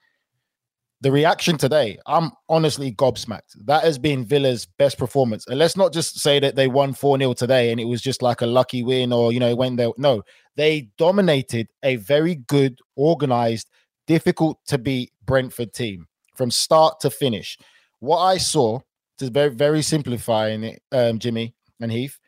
[1.01, 3.55] The reaction today, I'm honestly gobsmacked.
[3.65, 5.47] That has been Villa's best performance.
[5.47, 8.21] And let's not just say that they won 4 0 today and it was just
[8.21, 10.21] like a lucky win or, you know, when they, no,
[10.57, 13.67] they dominated a very good, organized,
[14.05, 17.57] difficult to beat Brentford team from start to finish.
[17.99, 18.79] What I saw,
[19.17, 22.19] to very very simplifying it, um, Jimmy and Heath,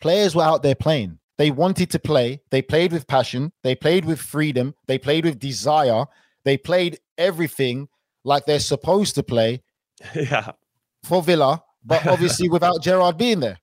[0.00, 1.18] players were out there playing.
[1.36, 2.40] They wanted to play.
[2.50, 3.52] They played with passion.
[3.62, 4.74] They played with freedom.
[4.86, 6.04] They played with desire.
[6.44, 7.88] They played everything
[8.24, 9.62] like they're supposed to play.
[10.14, 10.52] Yeah.
[11.04, 13.58] For Villa, but obviously without Gerrard being there.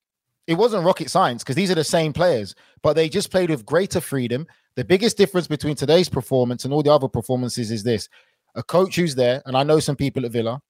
[0.47, 3.65] It wasn't rocket science because these are the same players, but they just played with
[3.65, 4.47] greater freedom.
[4.75, 8.07] The biggest difference between today's performance and all the other performances is this
[8.55, 10.61] a coach who's there, and I know some people at Villa,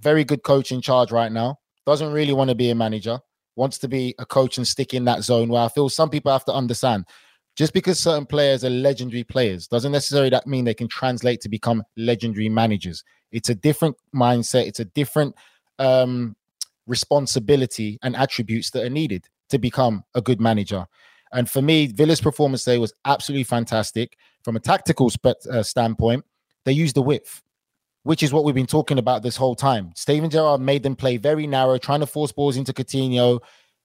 [0.00, 3.20] very good coach in charge right now, doesn't really want to be a manager,
[3.56, 6.32] wants to be a coach and stick in that zone where I feel some people
[6.32, 7.04] have to understand
[7.60, 11.48] just because certain players are legendary players doesn't necessarily that mean they can translate to
[11.50, 13.04] become legendary managers.
[13.32, 15.34] It's a different mindset, it's a different
[15.78, 16.36] um,
[16.86, 20.86] responsibility and attributes that are needed to become a good manager.
[21.32, 26.24] And for me, Villa's performance today was absolutely fantastic from a tactical spe- uh, standpoint.
[26.64, 27.42] They used the width.
[28.04, 29.92] which is what we've been talking about this whole time.
[29.94, 33.40] Steven Gerrard made them play very narrow, trying to force balls into Coutinho.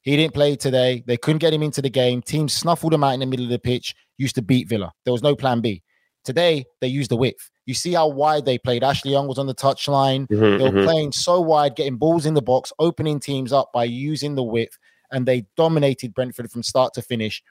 [0.05, 1.03] He didn't play today.
[1.07, 2.21] They couldn't get him into the game.
[2.21, 4.93] Teams snuffled him out in the middle of the pitch, used to beat Villa.
[5.03, 5.81] There was no plan B.
[6.23, 7.49] Today, they used the width.
[7.65, 8.83] You see how wide they played.
[8.83, 10.27] Ashley Young was on the touchline.
[10.27, 10.83] Mhm, They were mhm.
[10.85, 14.77] playing so wide, getting balls in the box, opening teams up by using the width,
[15.11, 17.41] and they dominated Brentford from start to finish.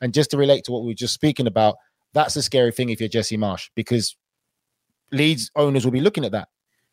[0.00, 1.76] And just to relate to what we were just speaking about,
[2.12, 4.14] that's a scary thing if you're Jesse Marsch because
[5.10, 6.48] Leeds owners will be looking at that.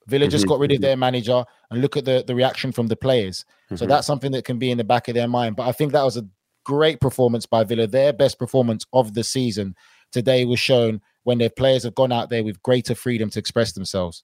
[0.08, 2.88] Villa just Mhm, got rid of their manager, and look at the the reaction from
[2.88, 3.46] the players.
[3.76, 3.90] So Mhm.
[3.90, 5.56] that's something that can be in the back of their mind.
[5.56, 6.26] But I think that was a
[6.66, 7.88] great performance by Villa.
[7.88, 9.76] Their best performance of the season
[10.12, 13.72] today was shown when their players have gone out there with greater freedom to express
[13.74, 14.24] themselves.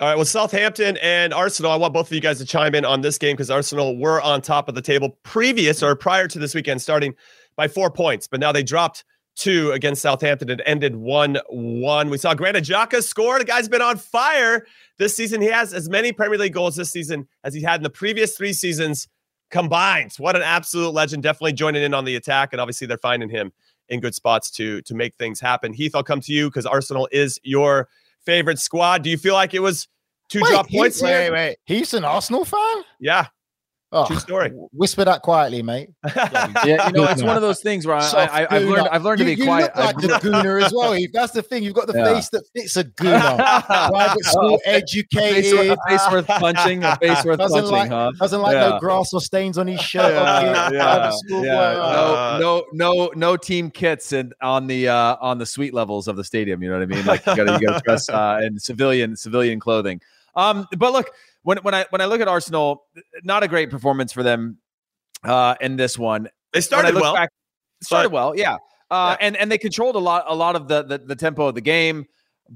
[0.00, 0.16] All right.
[0.16, 1.70] Well, Southampton and Arsenal.
[1.70, 4.20] I want both of you guys to chime in on this game because Arsenal were
[4.20, 7.14] on top of the table previous or prior to this weekend, starting
[7.54, 9.04] by four points, but now they dropped
[9.36, 10.50] two against Southampton.
[10.50, 12.10] It ended 1 1.
[12.10, 13.38] We saw Granit Xhaka score.
[13.38, 14.66] The guy's been on fire
[14.98, 15.40] this season.
[15.40, 18.36] He has as many Premier League goals this season as he had in the previous
[18.36, 19.08] three seasons
[19.50, 20.12] combined.
[20.18, 21.22] What an absolute legend.
[21.22, 22.52] Definitely joining in on the attack.
[22.52, 23.52] And obviously, they're finding him
[23.88, 25.72] in good spots to, to make things happen.
[25.72, 27.88] Heath, I'll come to you because Arsenal is your
[28.24, 29.02] favorite squad.
[29.02, 29.88] Do you feel like it was
[30.28, 31.56] two drop points wait, wait, wait.
[31.64, 32.84] He's an Arsenal fan?
[32.98, 33.26] Yeah,
[33.94, 34.50] Oh, true story.
[34.72, 35.90] Whisper that quietly, mate.
[36.64, 39.18] Yeah, you know, it's one of those things where I, I, I've learned I've learned
[39.18, 39.76] to You- be you quiet.
[39.76, 40.94] Look like the gooner as well.
[40.94, 41.10] Eve.
[41.12, 41.62] That's the thing.
[41.62, 42.14] You've got the Yeah.
[42.14, 43.36] face that fits a gooner.
[43.66, 45.70] Private school, educated.
[45.70, 48.12] a face worth punching, a face worth Doesn't punching, like- huh?
[48.18, 48.68] Doesn't like Yeah.
[48.70, 50.12] no grass or stains on his shirt.
[50.14, 50.76] Yeah, okay?
[50.76, 51.52] yeah, school yeah.
[51.60, 56.08] Uh, no, no, no, no team kits and on the uh, on the suite levels
[56.08, 56.62] of the stadium.
[56.62, 57.04] You know what I mean?
[57.06, 60.00] Like you got to you got to dress uh, in civilian civilian clothing.
[60.34, 61.10] Um, but look,
[61.42, 62.84] when when I when I look at Arsenal,
[63.22, 64.58] not a great performance for them
[65.24, 66.28] uh, in this one.
[66.52, 67.14] They started well.
[67.14, 67.30] back-
[67.82, 68.56] started but- well, yeah.
[68.90, 71.54] Uh, and and they controlled a lot a lot of the, the the tempo of
[71.54, 72.04] the game,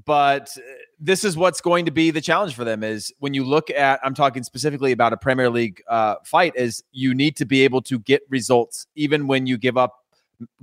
[0.05, 0.61] but uh,
[0.99, 3.99] this is what's going to be the challenge for them is when you look at
[4.03, 7.81] I'm talking specifically about a Premier League uh, fight is you need to be able
[7.83, 9.95] to get results even when you give up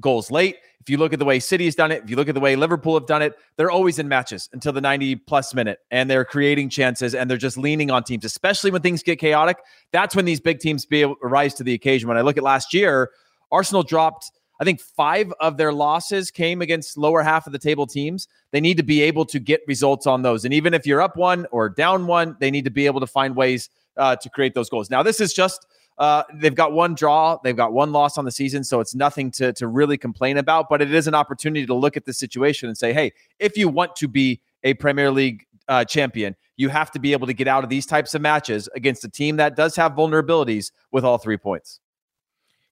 [0.01, 0.59] goals late.
[0.85, 2.43] If you look at the way City has done it, if you look at the
[2.43, 6.11] way Liverpool have done it, they're always in matches until the 90 plus minute and
[6.11, 9.57] they're creating chances and they're just leaning on teams, especially when things get chaotic.
[9.93, 12.07] That's when these big teams be able rise to the occasion.
[12.07, 13.13] When I look at last year,
[13.51, 17.87] Arsenal dropped, I think five of their losses came against lower half of the table
[17.87, 18.29] teams.
[18.51, 20.45] They need to be able to get results on those.
[20.45, 23.07] And even if you're up one or down one, they need to be able to
[23.07, 24.91] find ways uh, to create those goals.
[24.91, 25.67] Now, this is just
[25.99, 29.31] uh, they've got one draw, they've got one loss on the season, so it's nothing
[29.33, 30.69] to to really complain about.
[30.69, 33.69] But it is an opportunity to look at the situation and say, hey, if you
[33.69, 37.49] want to be a Premier League uh, champion, you have to be able to get
[37.49, 41.19] out of these types of matches against a team that does have vulnerabilities with all
[41.19, 41.81] three points.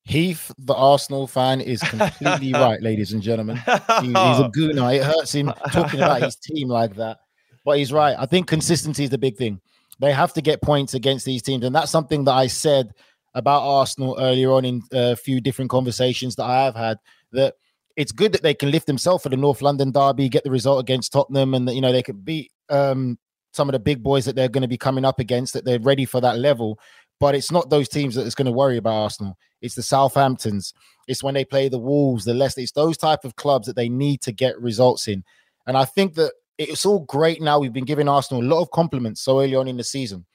[0.05, 3.57] Heath, the Arsenal fan, is completely right, ladies and gentlemen.
[3.57, 4.95] He- he's a gooner.
[4.97, 7.19] It hurts him talking about his team like that.
[7.65, 8.17] But he's right.
[8.19, 9.61] I think consistency is the big thing.
[10.01, 11.65] They have to get points against these teams.
[11.65, 12.93] And that's something that I said
[13.35, 16.99] about Arsenal earlier on in a few different conversations that I have had.
[17.33, 17.55] That
[17.97, 20.81] it's good that they can lift themselves for the North London derby, get the result
[20.81, 23.19] against Tottenham, and that you know they could beat um,
[23.53, 25.55] some of the big boys that they're going to be coming up against.
[25.55, 26.79] That they're ready for that level.
[27.21, 29.39] But it's not those teams that is going to worry about Arsenal.
[29.61, 30.73] It's the Southamptons.
[31.07, 32.61] It's when they play the Wolves, the Leicester.
[32.63, 35.23] It's those type of clubs that they need to get results in.
[35.67, 37.61] And I think that it's all great now.
[37.61, 40.27] We've been giving Arsenal a lot of compliments so early on in the season.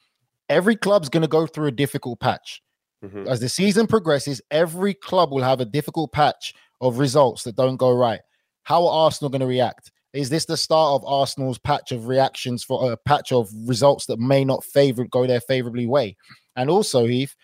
[0.50, 2.62] Every club's going to go through a difficult patch.
[3.04, 3.28] Mhm.
[3.28, 7.78] As the season progresses, every club will have a difficult patch of results that don't
[7.78, 8.22] go right.
[8.64, 9.92] How are Arsenal going to react?
[10.14, 14.20] Is this the start of Arsenal's patch of reactions for a patch of results that
[14.20, 16.16] may not favor go their favorably way?
[16.56, 17.36] And also, Heath,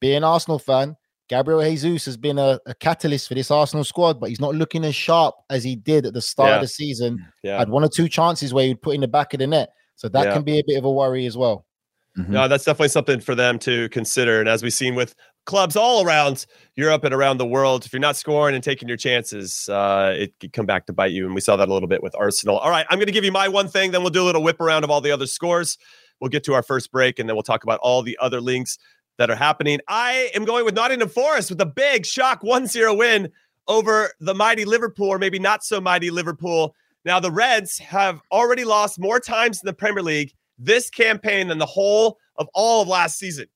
[0.00, 0.96] being an Arsenal fan,
[1.28, 4.84] Gabriel Jesus has been a, a catalyst for this Arsenal squad, but he's not looking
[4.84, 6.54] as sharp as he did at the start Yeah.
[6.56, 7.24] of the season.
[7.42, 7.58] Yeah.
[7.58, 9.70] Had one or two chances where he'd put in the back of the net.
[9.96, 10.32] So that Yeah.
[10.34, 11.65] can be a bit of a worry as well.
[12.16, 14.40] No, that's definitely something for them to consider.
[14.40, 18.00] And as we've seen with clubs all around Europe and around the world, if you're
[18.00, 21.26] not scoring and taking your chances, uh, it could come back to bite you.
[21.26, 22.58] And we saw that a little bit with Arsenal.
[22.58, 24.42] All right, I'm going to give you my one thing, then we'll do a little
[24.42, 25.76] whip around of all the other scores.
[26.20, 28.78] We'll get to our first break, and then we'll talk about all the other links
[29.18, 29.80] that are happening.
[29.88, 33.30] I am going with Nottingham Forest with a big shock 1 0 win
[33.68, 36.74] over the mighty Liverpool, or maybe not so mighty Liverpool.
[37.04, 41.58] Now, the Reds have already lost more times in the Premier League this campaign than
[41.58, 43.46] the whole of all of last season.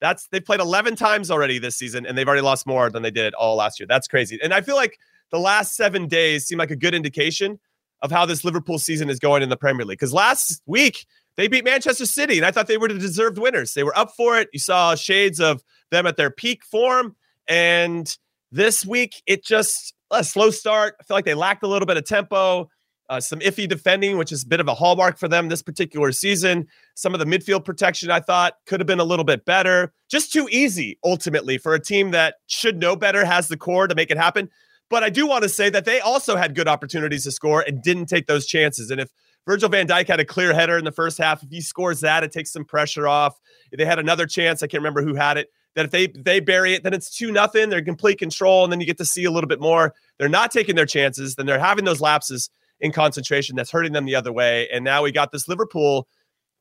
[0.00, 3.10] That's they've played 11 times already this season, and they've already lost more than they
[3.10, 3.86] did all last year.
[3.88, 4.38] That's crazy.
[4.42, 4.98] And I feel like
[5.30, 7.58] the last seven days seem like a good indication
[8.02, 9.98] of how this Liverpool season is going in the Premier League.
[9.98, 13.74] Because last week they beat Manchester City, and I thought they were the deserved winners.
[13.74, 14.48] They were up for it.
[14.52, 17.16] You saw shades of them at their peak form,
[17.48, 18.16] and
[18.52, 20.96] this week it just a slow start.
[21.00, 22.70] I feel like they lacked a little bit of tempo.
[23.08, 26.12] Uh, some iffy defending, which is a bit of a hallmark for them this particular
[26.12, 26.66] season.
[26.94, 29.94] Some of the midfield protection I thought could have been a little bit better.
[30.10, 33.94] Just too easy, ultimately, for a team that should know better, has the core to
[33.94, 34.50] make it happen.
[34.90, 37.82] But I do want to say that they also had good opportunities to score and
[37.82, 38.90] didn't take those chances.
[38.90, 39.10] And if
[39.46, 42.24] Virgil van Dijk had a clear header in the first half, if he scores that,
[42.24, 43.38] it takes some pressure off.
[43.72, 45.48] If they had another chance, I can't remember who had it.
[45.74, 47.68] That if they they bury it, then it's two nothing.
[47.68, 49.94] They're in complete control, and then you get to see a little bit more.
[50.18, 51.36] They're not taking their chances.
[51.36, 54.68] Then they're having those lapses in concentration that's hurting them the other way.
[54.70, 56.06] And now we got this Liverpool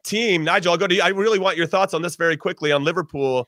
[0.04, 0.44] team.
[0.44, 1.02] Nigel, I'll go to you.
[1.02, 3.48] I really want your thoughts on this very quickly on Liverpool.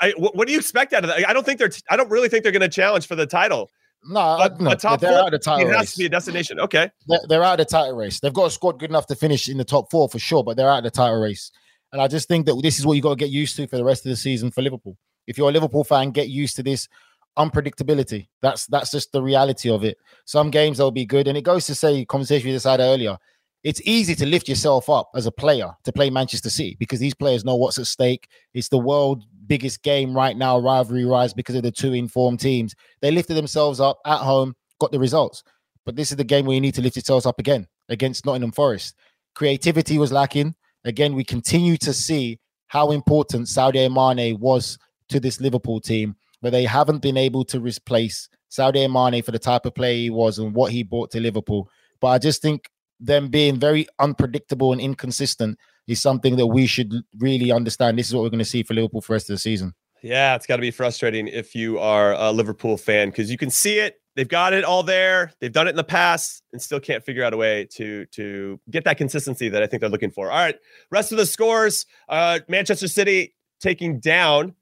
[0.00, 1.28] I, what, what, do you expect out of that?
[1.28, 1.70] I don't think they're.
[1.90, 3.70] I don't really think they're going to challenge for the title.
[4.04, 5.92] No, but, no, but top they're four, out of the title it has race.
[5.92, 6.58] to be a destination.
[6.58, 8.18] Okay, They're, they're out of the title race.
[8.20, 10.56] They've got a squad good enough to finish in the top four for sure, but
[10.56, 11.52] they're out of the title race.
[11.92, 13.76] And I just think that this is what you got to get used to for
[13.76, 14.96] the rest of the season for Liverpool.
[15.26, 16.88] If you're a Liverpool fan, get used to this
[17.38, 18.28] unpredictability.
[18.40, 19.98] That's that's just the reality of it.
[20.24, 23.16] Some games they'll be good, and it goes to say conversation we just had earlier.
[23.64, 27.14] It's easy to lift yourself up as a player to play Manchester City because these
[27.14, 28.28] players know what's at stake.
[28.54, 32.74] It's the world biggest game right now, rivalry rise because of the two informed teams.
[33.00, 35.44] They lifted themselves up at home, got the results.
[35.84, 38.52] But this is the game where you need to lift yourselves up again against Nottingham
[38.52, 38.96] Forest.
[39.34, 40.54] Creativity was lacking.
[40.84, 46.50] Again, we continue to see how important Sadio Mane was to this Liverpool team, but
[46.50, 50.38] they haven't been able to replace Sadio Mane for the type of player he was
[50.38, 51.70] and what he brought to Liverpool.
[52.00, 52.68] But I just think
[53.00, 57.98] them being very unpredictable and inconsistent is something that we should really understand.
[57.98, 59.74] This is what we're going to see for Liverpool for the rest of the season.
[60.02, 63.50] Yeah, it's got to be frustrating if you are a Liverpool fan because you can
[63.50, 63.96] see it.
[64.14, 65.32] They've got it all there.
[65.40, 68.60] They've done it in the past and still can't figure out a way to to
[68.70, 70.30] get that consistency that I think they're looking for.
[70.30, 70.56] All right,
[70.90, 74.54] rest of the scores: uh, Manchester City taking down.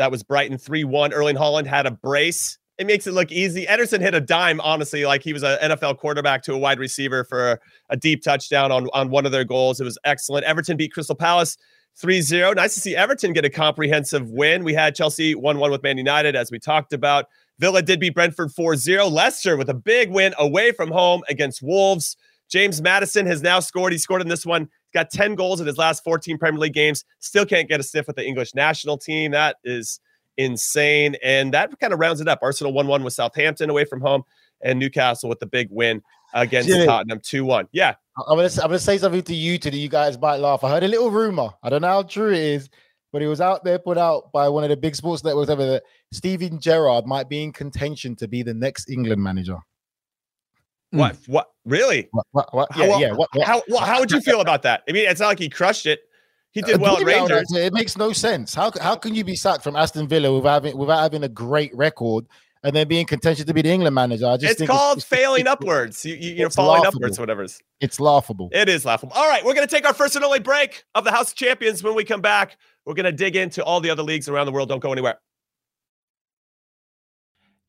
[0.00, 1.12] That was Brighton three one.
[1.12, 2.56] Erling Haaland had a brace.
[2.78, 3.66] It makes it look easy.
[3.66, 7.22] Ederson hit a dime, honestly, like he was an NFL quarterback to a wide receiver
[7.22, 7.60] for
[7.90, 9.78] a deep touchdown on, on one of their goals.
[9.78, 10.46] It was excellent.
[10.46, 11.58] Everton beat Crystal Palace
[11.96, 12.54] 3 0.
[12.54, 14.64] Nice to see Everton get a comprehensive win.
[14.64, 17.26] We had Chelsea 1 1 with Man United, as we talked about.
[17.58, 19.06] Villa did beat Brentford 4 0.
[19.06, 22.16] Leicester with a big win away from home against Wolves.
[22.48, 23.92] James Maddison has now scored.
[23.92, 24.70] He scored in this one.
[24.92, 27.04] He's got 10 goals in his last 14 Premier League games.
[27.20, 29.30] Still can't get a sniff with the English national team.
[29.32, 30.00] That is
[30.36, 31.16] insane.
[31.22, 32.40] And that kind of rounds it up.
[32.42, 34.24] Arsenal 1 1 with Southampton away from home,
[34.62, 36.02] and Newcastle with the big win
[36.34, 36.86] against Jimmy.
[36.86, 37.68] Tottenham 2 1.
[37.72, 37.94] Yeah.
[38.28, 40.64] I'm gonna I'm gonna say something to you to that you guys might laugh.
[40.64, 41.50] I heard a little rumor.
[41.62, 42.68] I don't know how true it is,
[43.12, 45.64] but it was out there put out by one of the big sports networks ever
[45.64, 49.58] that Steven Gerrard might be in contention to be the next England manager.
[50.90, 51.16] What?
[51.26, 51.50] What?
[51.64, 52.08] Really?
[52.10, 52.26] What?
[52.32, 52.54] What?
[52.54, 53.12] what yeah, How, yeah.
[53.12, 54.82] What, what, How, well, how would you feel about that?
[54.88, 56.00] I mean, it's not like he crushed it.
[56.52, 57.52] He did Uh, well at put it out Rangers.
[57.52, 58.54] It makes no sense.
[58.54, 61.72] How how can you be sacked from Aston Villa without having without having a great
[61.76, 62.26] record
[62.64, 64.26] and then being in contention to be the England manager?
[64.26, 66.04] I just It's called it's, failing it's, upwards.
[66.04, 67.04] You, you, you're falling laughable.
[67.04, 67.46] upwards, whatever.
[67.80, 68.48] It's laughable.
[68.50, 69.12] It is laughable.
[69.14, 71.36] All right, we're going to take our first and only break of the House of
[71.36, 71.84] Champions.
[71.84, 74.52] When we come back, we're going to dig into all the other leagues around the
[74.52, 74.68] world.
[74.68, 75.20] Don't go anywhere.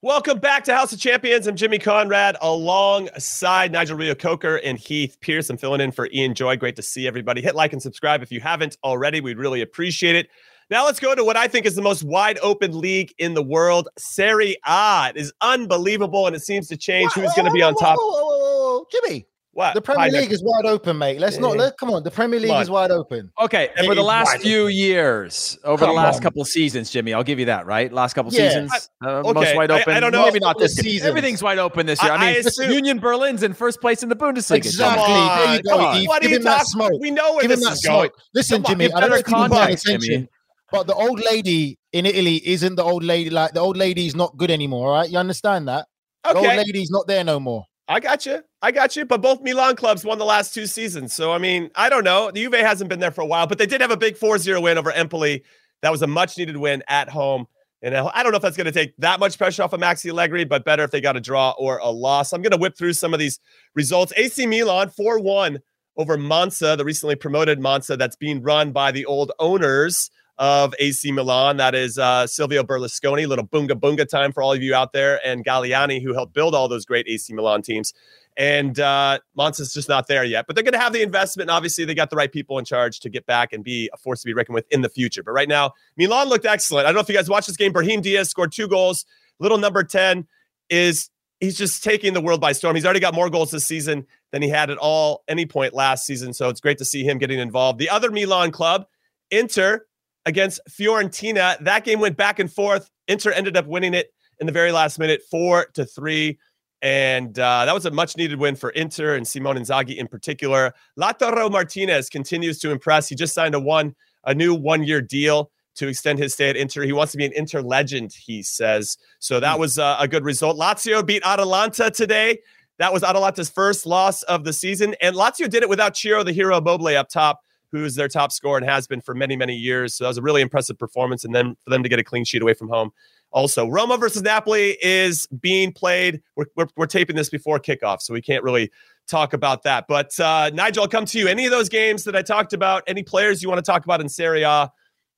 [0.00, 1.48] Welcome back to House of Champions.
[1.48, 5.50] I'm Jimmy Conrad alongside Nigel Reo-Coker and Heath Pearce.
[5.50, 6.56] I'm filling in for Ian Joy.
[6.56, 7.42] Great to see everybody.
[7.42, 9.20] Hit like and subscribe if you haven't already.
[9.20, 10.28] We'd really appreciate it.
[10.70, 13.42] Now let's go to what I think is the most wide open league in the
[13.42, 13.88] world.
[13.98, 15.10] Serie A.
[15.12, 17.98] It is unbelievable, and it seems to change who's going to be on top.
[17.98, 19.26] Whoa, whoa, whoa, whoa, Jimmy,
[19.58, 19.74] What?
[19.74, 21.18] the Premier Hi, League is wide open, mate.
[21.18, 21.62] Let's not Yeah.
[21.62, 22.04] let come on.
[22.04, 22.62] The Premier League on.
[22.62, 23.32] is wide open.
[23.40, 26.22] Okay, and It for the last wide few years, over Come the last on.
[26.22, 27.92] couple of seasons, Jimmy, I'll give you that, right?
[27.92, 28.48] Last couple Yeah.
[28.50, 29.94] seasons, uh, okay, most wide open.
[29.94, 30.26] I don't know.
[30.26, 31.08] Maybe not this season.
[31.08, 32.12] Everything's wide open this year.
[32.12, 34.58] I- I, mean, I assume- Union Berlin's in first place in the Bundesliga.
[34.58, 35.04] Exactly.
[35.06, 35.18] Jimmy.
[35.28, 35.96] Come There you go, come on.
[35.96, 36.08] Heath.
[36.08, 36.92] What are Give you him that talking- smoke.
[37.00, 37.98] We know where Give this him that is going.
[38.10, 38.12] smoke.
[38.34, 39.96] Listen, on, Jimmy, I don't know better if you've paying Jimmy.
[40.14, 40.28] attention,
[40.70, 43.30] but the old lady in Italy isn't the old lady.
[43.30, 45.10] Like the old lady's not good anymore, right?
[45.10, 45.86] You understand that?
[46.24, 46.40] Okay.
[46.40, 47.64] The old lady's not there no more.
[47.88, 48.42] I got you.
[48.60, 49.06] I got you.
[49.06, 51.14] But both Milan clubs won the last two seasons.
[51.14, 52.30] So, I mean, I don't know.
[52.30, 54.38] The Juve hasn't been there for a while, but they did have a big 4
[54.38, 55.42] 0 win over Empoli.
[55.80, 57.46] That was a much needed win at home.
[57.80, 60.10] And I don't know if that's going to take that much pressure off of Maxi
[60.10, 62.32] Allegri, but better if they got a draw or a loss.
[62.32, 63.38] I'm going to whip through some of these
[63.74, 64.12] results.
[64.16, 65.60] AC Milan 4 1
[65.96, 71.10] over Monza, the recently promoted Monza that's being run by the old owners of AC
[71.12, 71.56] Milan.
[71.56, 73.26] That is uh, Silvio Berlusconi.
[73.26, 76.54] Little bunga bunga time for all of you out there, and Galliani, who helped build
[76.54, 77.92] all those great AC Milan teams.
[78.36, 81.50] And uh, Monza's just not there yet, but they're going to have the investment.
[81.50, 83.96] And obviously, they got the right people in charge to get back and be a
[83.96, 85.24] force to be reckoned with in the future.
[85.24, 86.86] But right now, Milan looked excellent.
[86.86, 87.72] I don't know if you guys watched this game.
[87.72, 89.04] Brahim Diaz scored two goals.
[89.40, 90.26] Little number 10
[90.70, 91.10] is
[91.40, 92.76] he's just taking the world by storm.
[92.76, 96.06] He's already got more goals this season than he had at all any point last
[96.06, 96.32] season.
[96.32, 97.80] So it's great to see him getting involved.
[97.80, 98.86] The other Milan club,
[99.32, 99.84] Inter
[100.28, 101.58] against Fiorentina.
[101.64, 102.90] That game went back and forth.
[103.08, 106.38] Inter ended up winning it in the very last minute, four to three.
[106.82, 110.74] And uh, that was a much needed win for Inter and Simone Inzaghi in particular.
[111.00, 113.08] Lautaro Martinez continues to impress.
[113.08, 116.56] He just signed a one, a new one year deal to extend his stay at
[116.56, 116.82] Inter.
[116.82, 118.98] He wants to be an Inter legend, he says.
[119.20, 120.58] So that was uh, a good result.
[120.58, 122.38] Lazio beat Atalanta today.
[122.78, 124.94] That was Atalanta's first loss of the season.
[125.00, 127.40] And Lazio did it without Ciro, the hero Mobley up top,
[127.72, 129.94] who's their top scorer and has been for many, many years.
[129.94, 131.24] So that was a really impressive performance.
[131.24, 132.92] And then for them to get a clean sheet away from home.
[133.30, 136.22] Also, Roma versus Napoli is being played.
[136.34, 138.70] We're, we're, we're taping this before kickoff, so we can't really
[139.06, 139.84] talk about that.
[139.86, 141.28] But uh, Nigel, I'll come to you.
[141.28, 144.00] Any of those games that I talked about, any players you want to talk about
[144.00, 144.72] in Serie A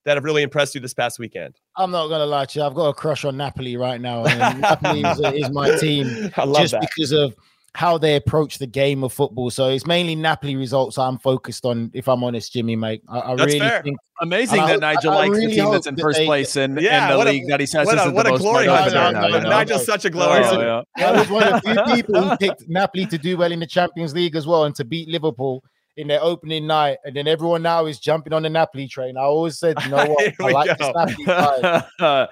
[0.05, 1.55] that have really impressed you this past weekend?
[1.77, 2.65] I'm not gonna lie to you.
[2.65, 4.25] I've got a crush on Napoli right now.
[4.25, 6.81] And Napoli is, is my team I love just that.
[6.81, 7.37] because of
[7.75, 9.49] how they approach the game of football.
[9.51, 11.91] So it's mainly Napoli results I'm focused on.
[11.95, 13.83] If I'm honest, Jimmy, mate, I, I That's really fair.
[13.83, 16.18] think Amazing I that hope- Nigel I likes really the team that's in that first
[16.18, 18.09] they- place in, Yeah, in the what a- league that he says What is a,
[18.09, 19.49] the what a most glory wide I open know, right I now, know, you know?
[19.51, 20.41] Nigel's such a glory.
[20.45, 23.53] Oh, So- I was one of the few people who picked Napoli to do well
[23.53, 25.62] in the Champions League as well and to beat Liverpool
[25.97, 26.99] in their opening night.
[27.05, 29.16] And then everyone now is jumping on the Napoli train.
[29.16, 30.35] I always said, you know what?
[30.41, 30.93] I like go.
[30.93, 31.83] this Napoli side.
[32.01, 32.27] oh,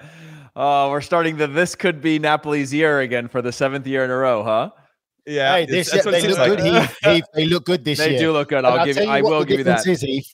[0.55, 4.11] uh, we're starting the this could be Napoli's year again for the seventh year in
[4.11, 4.69] a row, huh?
[5.29, 6.57] Yeah, Hey, this that's they look like.
[6.57, 6.59] good.
[6.61, 8.19] Heath, Heath, they look good this They year.
[8.19, 8.59] They do look good.
[8.59, 9.03] And I'll give you.
[9.03, 9.85] tell I will give you that.
[9.85, 10.33] Heath,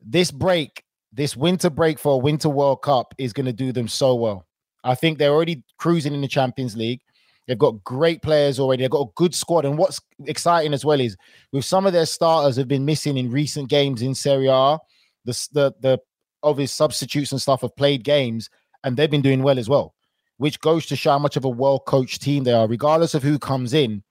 [0.00, 0.82] this break,
[1.12, 4.46] this winter break for a winter World Cup is going to do them so well.
[4.82, 7.00] I think they're already cruising in the Champions League.
[7.46, 8.82] They've got great players already.
[8.82, 9.64] They've got a good squad.
[9.64, 11.16] And what's exciting as well is
[11.52, 14.78] with some of their starters have been missing in recent games in Serie A,
[15.24, 15.98] the the the
[16.42, 18.50] obvious substitutes and stuff have played games
[18.82, 19.94] and they've been doing well as well,
[20.36, 23.22] which goes to show how much of a well coached team they are, regardless of
[23.22, 24.02] who comes in.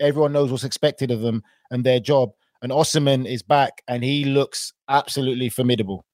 [0.00, 2.30] Everyone knows what's expected of them and their job.
[2.62, 6.04] And Osimhen is back and he looks absolutely formidable.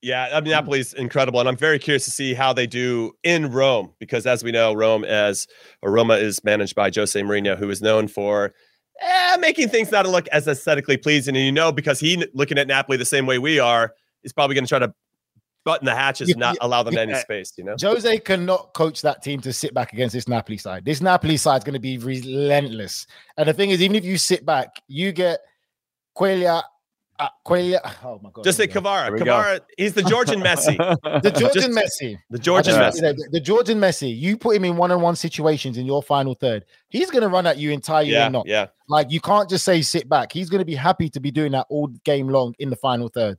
[0.00, 3.94] Yeah, I mean, incredible, and I'm very curious to see how they do in Rome
[3.98, 5.48] because, as we know, Rome as
[5.82, 8.52] Roma is managed by Jose Mourinho, who is known for
[9.00, 11.34] eh, making things not look as aesthetically pleasing.
[11.34, 13.92] And you know, because he looking at Napoli the same way we are,
[14.22, 14.94] is probably going to try to
[15.68, 17.52] button the hatches You- and not you- allow them you- any space.
[17.56, 20.84] You know, Jose cannot coach that team to sit back against this Napoli side.
[20.84, 23.06] This Napoli side is going to be relentless.
[23.36, 25.40] And the thing is, even if you sit back, you get
[26.16, 26.62] Quelia.
[27.20, 27.80] Uh, Quelia.
[28.04, 28.44] Oh my god!
[28.44, 28.90] just say here we go.
[28.90, 29.18] Kvara.
[29.18, 29.24] Go.
[29.24, 30.76] Kvara, he's the Georgian Messi.
[31.22, 32.16] the Georgian Just- Messi.
[32.30, 32.90] The Georgian I Yeah.
[32.90, 33.16] just- Messi.
[33.16, 34.16] The, the Georgian Messi.
[34.16, 36.64] You put him in one-on-one situations in your final third.
[36.90, 38.12] He's going to run at you entirely.
[38.12, 38.46] Yeah, not.
[38.46, 38.66] yeah.
[38.88, 40.30] Like you can't just say sit back.
[40.32, 43.08] He's going to be happy to be doing that all game long in the final
[43.08, 43.36] third.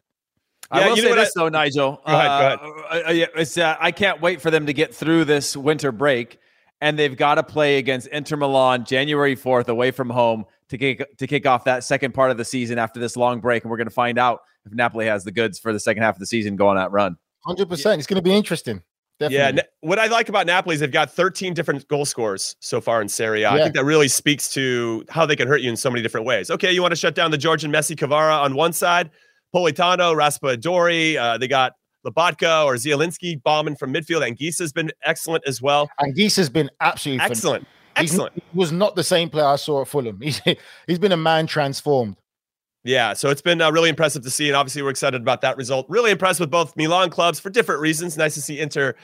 [0.72, 2.01] I will you know say what this though, Nigel.
[2.05, 5.26] Go ahead, go Uh, uh, it's, uh, I can't wait for them to get through
[5.26, 6.38] this winter break,
[6.82, 11.17] and they've got to play against Inter Milan January fourth away from home to kick
[11.17, 13.78] to kick off that second part of the season after this long break, and we're
[13.78, 16.28] going to find out if Napoli has the goods for the second half of the
[16.28, 17.17] season go on that run.
[17.45, 17.99] Hundred percent.
[17.99, 18.84] It's going to be interesting.
[19.20, 19.57] Definitely.
[19.57, 23.01] Yeah, what I like about Napoli is they've got 13 different goal scorers so far
[23.01, 23.49] in Serie A.
[23.49, 23.63] I Yeah.
[23.63, 26.49] think that really speaks to how they can hurt you in so many different ways.
[26.49, 29.09] Okay, you want to shut down the Georgian Messi Kvara on one side,
[29.54, 31.74] Politano, Raspadori, uh, they got
[32.06, 35.89] Lobotka or Zielinski bombing from midfield, and has been excellent as well.
[36.00, 37.24] And has been absolutely.
[37.24, 37.64] Excellent.
[37.64, 38.34] He's- Excellent.
[38.36, 40.22] He was not the same player I saw at Fulham.
[40.22, 40.41] He's
[40.88, 42.16] he's been a man transformed.
[42.86, 45.58] Yeah, so it's been uh, really impressive to see, and obviously we're excited about that
[45.58, 45.86] result.
[45.89, 48.16] Really impressed with both Milan clubs for different reasons.
[48.16, 48.95] Nice to see Inter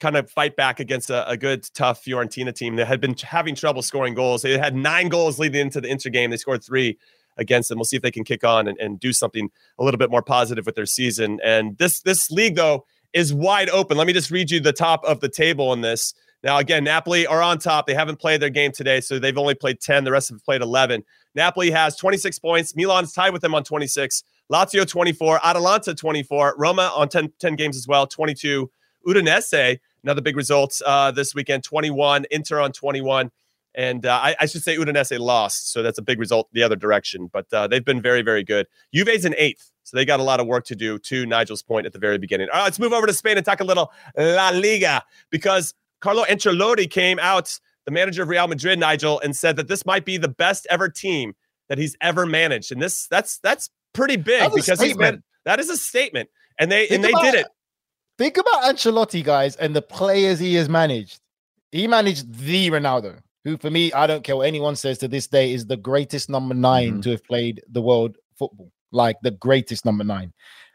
[0.00, 3.54] kind of fight back against a, a good, tough Fiorentina team that had been having
[3.54, 4.42] trouble scoring goals.
[4.42, 6.30] They had nine goals leading into the Inter game.
[6.30, 6.98] They scored three
[7.36, 7.78] against them.
[7.78, 10.22] We'll see if they can kick on and, and do something a little bit more
[10.22, 11.40] positive with their season.
[11.44, 13.96] And this this league though is wide open.
[13.96, 16.14] Let me just read you the top of the table in this.
[16.42, 17.86] Now, again, Napoli are on top.
[17.86, 20.02] They haven't played their game today, so they've only played 10.
[20.04, 21.04] The rest have played 11.
[21.36, 22.74] Napoli has 26 points.
[22.74, 24.24] Milan's tied with them on 26.
[24.50, 25.40] Lazio 24.
[25.44, 26.56] Atalanta 24.
[26.58, 28.68] Roma on 10, 10 games as well, 22.
[29.06, 32.26] Udinese, another big result uh, this weekend, 21.
[32.30, 33.30] Inter on 21.
[33.74, 36.76] And uh, I, I should say Udinese lost, so that's a big result the other
[36.76, 37.30] direction.
[37.32, 38.66] But uh, they've been very, very good.
[38.92, 40.98] Juve's in eighth, so they got a lot of work to do.
[40.98, 42.48] To Nigel's point at the very beginning.
[42.52, 46.24] All right, let's move over to Spain and talk a little La Liga because Carlo
[46.24, 50.18] Ancelotti came out, the manager of Real Madrid, Nigel, and said that this might be
[50.18, 51.34] the best ever team
[51.68, 52.72] that he's ever managed.
[52.72, 56.28] And this that's that's pretty big That's because he's man- that is a statement.
[56.58, 57.46] And they Think and they about did it.
[58.18, 61.20] Think about Ancelotti, guys, and the players he has managed.
[61.70, 65.26] He managed the Ronaldo, who, for me, I don't care what anyone says to this
[65.26, 67.00] day, is the greatest number 9 mm-hmm.
[67.00, 70.32] to have played the world football, like the greatest number nine.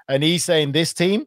[0.08, 1.26] And he's saying this team.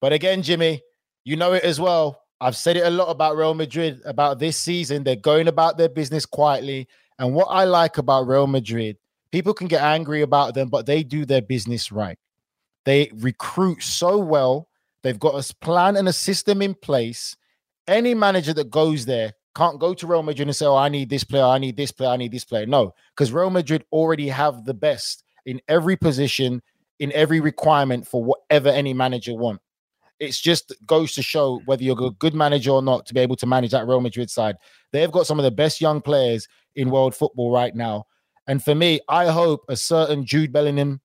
[0.00, 0.82] But again, Jimmy,
[1.24, 2.22] you know it as well.
[2.40, 5.02] I've said it a lot about Real Madrid about this season.
[5.02, 6.88] They're going about their business quietly.
[7.18, 8.98] And what I like about Real Madrid,
[9.32, 12.18] people can get angry about them, but they do their business right.
[12.84, 14.68] They recruit so well.
[15.02, 17.36] They've got a plan and a system in place.
[17.86, 21.08] Any manager that goes there can't go to Real Madrid and say, Oh, I need
[21.08, 22.66] this player, I need this player, I need this player.
[22.66, 26.62] No, because Real Madrid already have the best in every position,
[26.98, 29.60] in every requirement for whatever any manager want.
[30.20, 33.36] It's just goes to show whether you're a good manager or not to be able
[33.36, 34.56] to manage that Real Madrid side.
[34.92, 36.46] They've got some of the best young players
[36.76, 38.06] in world football right now.
[38.46, 41.00] And for me, I hope a certain Jude Bellingham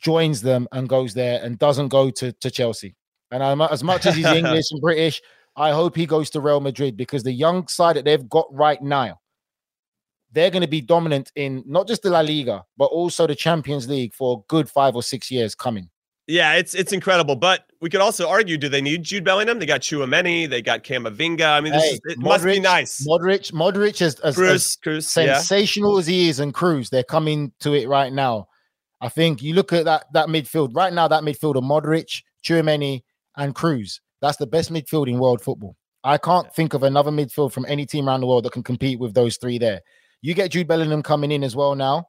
[0.00, 2.94] joins them and goes there and doesn't go to, to Chelsea.
[3.30, 5.20] And I'm, as much as he's English and British,
[5.58, 8.80] I hope he goes to Real Madrid because the young side that they've got right
[8.80, 9.18] now,
[10.30, 13.88] they're going to be dominant in not just the La Liga, but also the Champions
[13.88, 15.90] League for a good five or six years coming.
[16.28, 17.36] Yeah, it's it's incredible.
[17.36, 19.58] But we could also argue: Do they need Jude Bellingham?
[19.58, 21.56] They got Tchouameni, they got Camavinga.
[21.56, 23.04] I mean, this Hey, is, it must be nice.
[23.08, 25.38] Modric, Modric, as, as, as Kroos, Kroos, yeah.
[25.38, 28.46] sensational as he is, and Kroos, they're coming to it right now.
[29.00, 31.08] I think you look at that that midfield right now.
[31.08, 33.02] That midfield of Modric, Tchouameni,
[33.36, 34.00] and Kroos.
[34.20, 35.76] That's the best midfield in world football.
[36.04, 38.98] I can't think of another midfield from any team around the world that can compete
[38.98, 39.80] with those three there.
[40.22, 42.06] You get Jude Bellingham coming in as well now.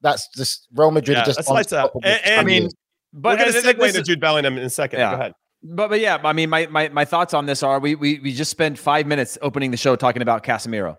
[0.00, 1.18] That's just Real Madrid.
[1.18, 1.92] Yeah, just that's lights out.
[1.94, 2.00] unstoppable.
[2.04, 2.72] And- and- I mean, But
[3.12, 4.98] but we're going to th- th- segue this into Jude Bellingham in a second.
[5.00, 5.10] Yeah.
[5.10, 5.32] Go ahead.
[5.66, 8.32] But but yeah, I mean, my my my thoughts on this are we we we
[8.34, 10.98] just spent five minutes opening the show talking about Casemiro,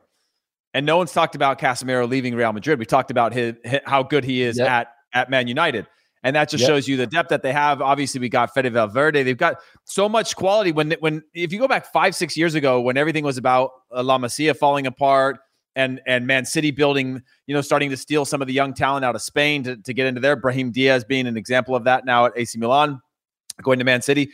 [0.74, 2.80] and no one's talked about Casemiro leaving Real Madrid.
[2.80, 4.68] We talked about his, hi- how good he is Yep.
[4.68, 5.86] at at Man United,
[6.26, 6.68] and that just Yep.
[6.68, 7.82] shows you the depth that they have.
[7.82, 9.24] Obviously, we got Fede Valverde.
[9.24, 10.72] They've got so much quality.
[10.72, 14.18] When when if you go back five six years ago, when everything was about La
[14.18, 15.38] Masia falling apart.
[15.78, 19.04] And, and Man City building, you know, starting to steal some of the young talent
[19.04, 20.38] out of Spain to, to get into there.
[20.38, 23.02] Brahim Diaz being an example of that now at AC Milan,
[23.62, 24.32] going to Man City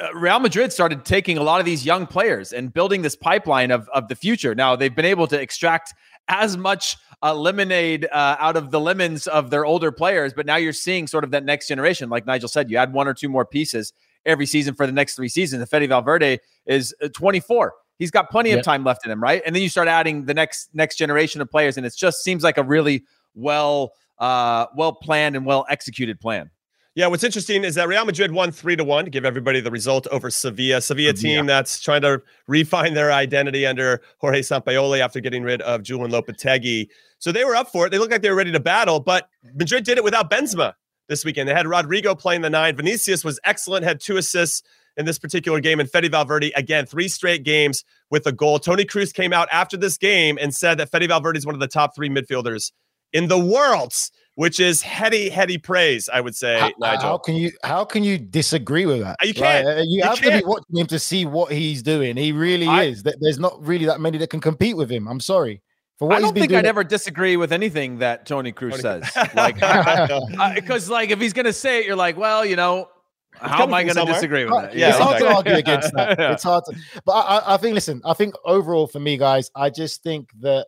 [0.00, 3.70] uh, Real Madrid started taking a lot of these young players and building this pipeline
[3.70, 4.54] of, of the future.
[4.54, 5.94] Now they've been able to extract
[6.28, 10.56] as much uh, lemonade uh, out of the lemons of their older players, but now
[10.56, 12.08] you're seeing sort of that next generation.
[12.08, 13.92] Like Nigel said, you add one or two more pieces
[14.24, 15.60] every season for the next three seasons.
[15.60, 17.72] And Fede Valverde is uh, 24.
[17.98, 18.60] He's got plenty Yep.
[18.60, 19.42] of time left in him, right?
[19.46, 22.42] And then you start adding the next next generation of players, and it just seems
[22.42, 23.04] like a really
[23.34, 26.50] well uh, well planned and well executed plan.
[26.94, 29.70] Yeah, what's interesting is that Real Madrid won three to one to give everybody the
[29.70, 30.82] result over Sevilla.
[30.82, 35.82] Sevilla team that's trying to refine their identity under Jorge Sampaoli after getting rid of
[35.82, 36.88] Julen Lopetegui.
[37.18, 37.90] So they were up for it.
[37.90, 40.74] They looked like they were ready to battle, but Madrid did it without Benzema
[41.08, 41.48] this weekend.
[41.48, 42.76] They had Rodrygo playing the nine.
[42.76, 44.62] Vinicius was excellent, had two assists
[44.98, 45.80] in this particular game.
[45.80, 48.58] And Fede Valverde, again, three straight games with a goal.
[48.58, 51.60] Toni Kroos came out after this game and said that Fede Valverde is one of
[51.60, 52.70] the top three midfielders
[53.12, 53.92] in the world,
[54.34, 57.02] which is heady, heady praise, I would say, How, Nigel.
[57.02, 59.16] how can you how can you disagree with that?
[59.22, 59.66] You can't.
[59.66, 59.76] Right?
[59.78, 60.42] Uh, You, You have to can't.
[60.44, 62.16] be watching him to see what he's doing.
[62.16, 63.02] He really I- is.
[63.02, 65.06] There's not really that many that can compete with him.
[65.06, 65.60] I'm sorry
[65.98, 66.60] for what I don't think doing.
[66.60, 69.34] I'd ever disagree with anything that Toni Kroos Tony- says.
[69.34, 69.56] Like,
[70.54, 72.88] because like if he's gonna say it, you're like, well, you know,
[73.34, 74.74] How am I going to disagree with that?
[74.76, 76.18] Yeah, it's hard to argue against that.
[76.18, 76.32] Yeah.
[76.34, 77.74] It's hard to, but I, I- I think.
[77.74, 80.66] Listen, I think overall for me, guys, I just think that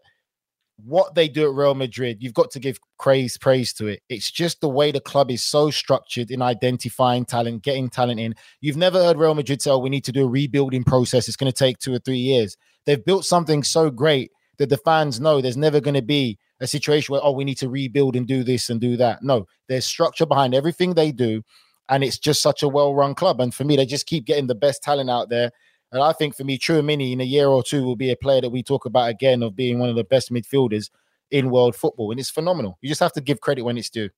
[0.77, 4.03] what they do at Real Madrid, you've got to give praise praise to it.
[4.09, 8.35] It's just the way the club is so structured in identifying talent, getting talent in.
[8.61, 11.29] You've never heard Real Madrid say, "Oh, we need to do a rebuilding process.
[11.29, 12.57] It's going to take two or three years."
[12.87, 16.66] They've built something so great that the fans know there's never going to be a
[16.66, 19.87] situation where, "Oh, we need to rebuild and do this and do that." No, there's
[19.87, 21.43] structure behind everything they do,
[21.89, 23.41] and it's just such a well-run club.
[23.41, 25.51] And for me, they just keep getting the best talent out there.
[25.93, 28.41] And I think for me, Tchouameni in a year or two will be a player
[28.41, 30.91] that we talk about again of being one of the best midfielders
[31.30, 32.11] in world football.
[32.11, 32.78] And it's phenomenal.
[32.80, 34.11] You just have to give credit when it's due.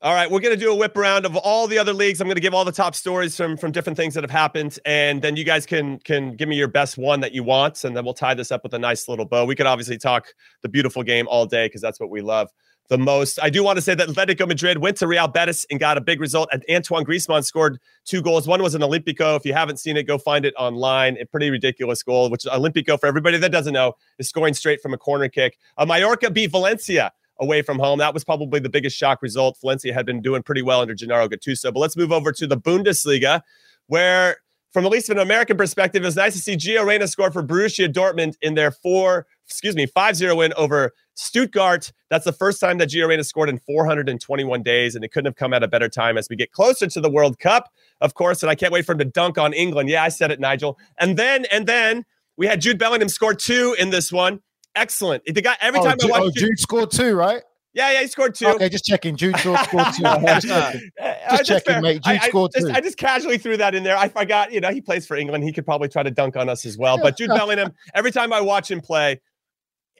[0.00, 2.20] All right, we're going to do a whip around of all the other leagues.
[2.20, 4.78] I'm going to give all the top stories from from different things that have happened,
[4.84, 7.96] and then you guys can can give me your best one that you want, and
[7.96, 9.44] then we'll tie this up with a nice little bow.
[9.44, 10.28] We could obviously talk
[10.62, 12.48] the beautiful game all day because that's what we love
[12.88, 13.38] the most.
[13.42, 16.00] I do want to say that Atletico Madrid went to Real Betis and got a
[16.00, 16.48] big result.
[16.52, 18.48] And Antoine Griezmann scored two goals.
[18.48, 19.36] One was an Olympico.
[19.36, 21.16] If you haven't seen it, go find it online.
[21.20, 24.94] A pretty ridiculous goal, which Olympico, for everybody that doesn't know, is scoring straight from
[24.94, 25.58] a corner kick.
[25.76, 27.98] Uh, Mallorca beat Valencia away from home.
[27.98, 29.58] That was probably the biggest shock result.
[29.60, 31.72] Valencia had been doing pretty well under Gennaro Gattuso.
[31.72, 33.42] But let's move over to the Bundesliga,
[33.86, 34.38] where,
[34.72, 37.42] from at least an American perspective, it was nice to see Gio Reyna score for
[37.42, 41.92] Borussia Dortmund in their four, excuse me, 5-0 win over Stuttgart.
[42.10, 45.36] That's the first time that Gio Reyna scored in 421 days, and it couldn't have
[45.36, 48.42] come at a better time as we get closer to the World Cup, of course.
[48.42, 49.88] And I can't wait for him to dunk on England.
[49.88, 50.78] Yeah, I said it, Nigel.
[50.98, 52.04] And then, and then
[52.36, 54.40] we had Jude Bellingham score two in this one.
[54.74, 55.24] Excellent.
[55.24, 57.42] The guy every oh, time Jude, I oh, watch Jude, Jude scored two, right?
[57.74, 58.46] yeah, yeah, he scored two.
[58.46, 59.16] Okay, just checking.
[59.16, 60.02] Jude scored, scored two.
[60.26, 60.90] just checking.
[61.30, 62.02] Just checking, mate.
[62.02, 62.72] Jude I scored just, two.
[62.72, 63.96] I just casually threw that in there.
[63.96, 65.44] I forgot, you know, he plays for England.
[65.44, 66.98] He could probably try to dunk on us as well.
[66.98, 69.20] But Jude Bellingham, every time I watch him play,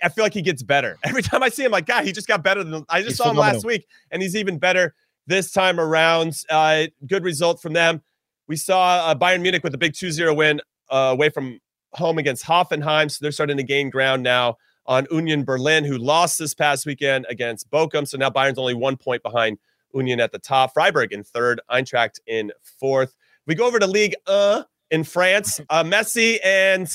[0.02, 0.98] I feel like he gets better.
[1.04, 3.16] Every time I see him, like, God, he just got better than I just He's
[3.16, 4.94] saw him last week, and he's even better
[5.26, 6.34] this time around.
[6.50, 8.02] Uh, good result from them.
[8.46, 11.60] We saw uh, Bayern Munich with a big 2-0 win uh, away from
[11.92, 13.10] home against Hoffenheim.
[13.10, 17.26] So they're starting to gain ground now on Union Berlin, who lost this past weekend
[17.28, 18.08] against Bochum.
[18.08, 19.58] So now Bayern's only one point behind
[19.94, 20.72] Union at the top.
[20.72, 23.14] Freiburg in third, Eintracht in fourth.
[23.46, 25.60] We go over to League uh in France.
[25.68, 26.88] Uh, Messi and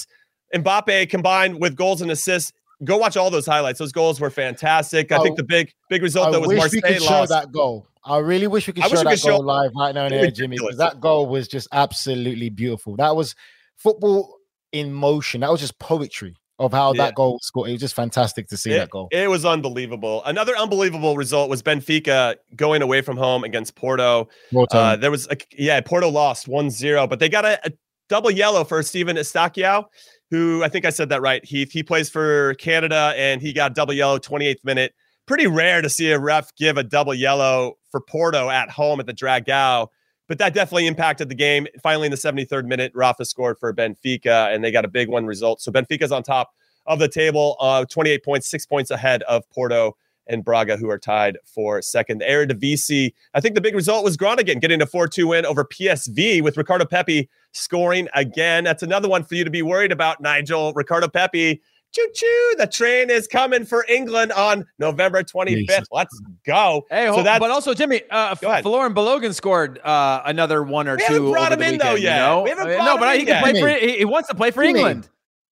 [0.53, 2.51] Mbappe combined with goals and assists.
[2.83, 3.79] Go watch all those highlights.
[3.79, 5.11] Those goals were fantastic.
[5.11, 7.25] I Oh, think the big big result I though was wish Marseille we could show
[7.27, 7.87] that goal.
[8.05, 10.13] I really wish we could I show that could show- goal live right now and
[10.13, 10.57] there, Jimmy.
[10.59, 12.95] Because that goal was just absolutely beautiful.
[12.97, 13.35] That was
[13.77, 14.37] football
[14.71, 15.41] in motion.
[15.41, 17.05] That was just poetry of how Yeah.
[17.05, 17.69] that goal was scored.
[17.69, 19.07] It was just fantastic to see It, that goal.
[19.11, 20.23] it was unbelievable.
[20.25, 24.27] Another unbelievable result was Benfica going away from home against Porto.
[24.71, 27.71] Uh, there was a, yeah, Porto lost 1-0, but they got a, a
[28.09, 29.85] double yellow for Stephen Eustaquio,
[30.31, 31.43] who I think I said that right.
[31.43, 31.71] Heath.
[31.71, 34.93] He plays for Canada and he got double yellow 28th minute.
[35.25, 39.05] Pretty rare to see a ref give a double yellow for Porto at home at
[39.05, 39.87] the Dragao,
[40.27, 41.67] but that definitely impacted the game.
[41.81, 45.25] Finally, in the 73rd minute, Rafa scored for Benfica and they got a big one
[45.25, 45.61] result.
[45.61, 46.51] So Benfica's on top
[46.85, 49.95] of the table, uh, 28 points, six points ahead of Porto
[50.27, 52.19] and Braga, who are tied for second.
[52.19, 56.41] The Eredivisie, I think the big result was Groningen getting a 4-2 win over PSV
[56.41, 58.63] with Ricardo Pepi scoring again.
[58.63, 60.73] That's another one for you to be worried about, Nigel.
[60.73, 61.61] Ricardo Pepi,
[61.93, 65.85] choo-choo, the train is coming for England on November 25th.
[65.91, 66.83] Let's go.
[66.89, 68.63] Hey, so ho- that's but also Jimmy, uh, Go ahead.
[68.63, 71.13] Folarin Balogun scored uh, another one or We two.
[71.13, 72.15] haven't brought over him the in, though, yet.
[72.17, 72.41] You know?
[72.43, 73.43] We haven't Uh, brought no, him but in he can yet.
[73.43, 73.85] play for.
[73.85, 74.79] He, he wants to play for Jimmy.
[74.79, 75.09] England.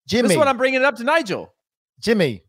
[0.07, 1.53] Jimmy, This is what I'm bringing it up to Nigel.
[1.99, 2.43] Jimmy,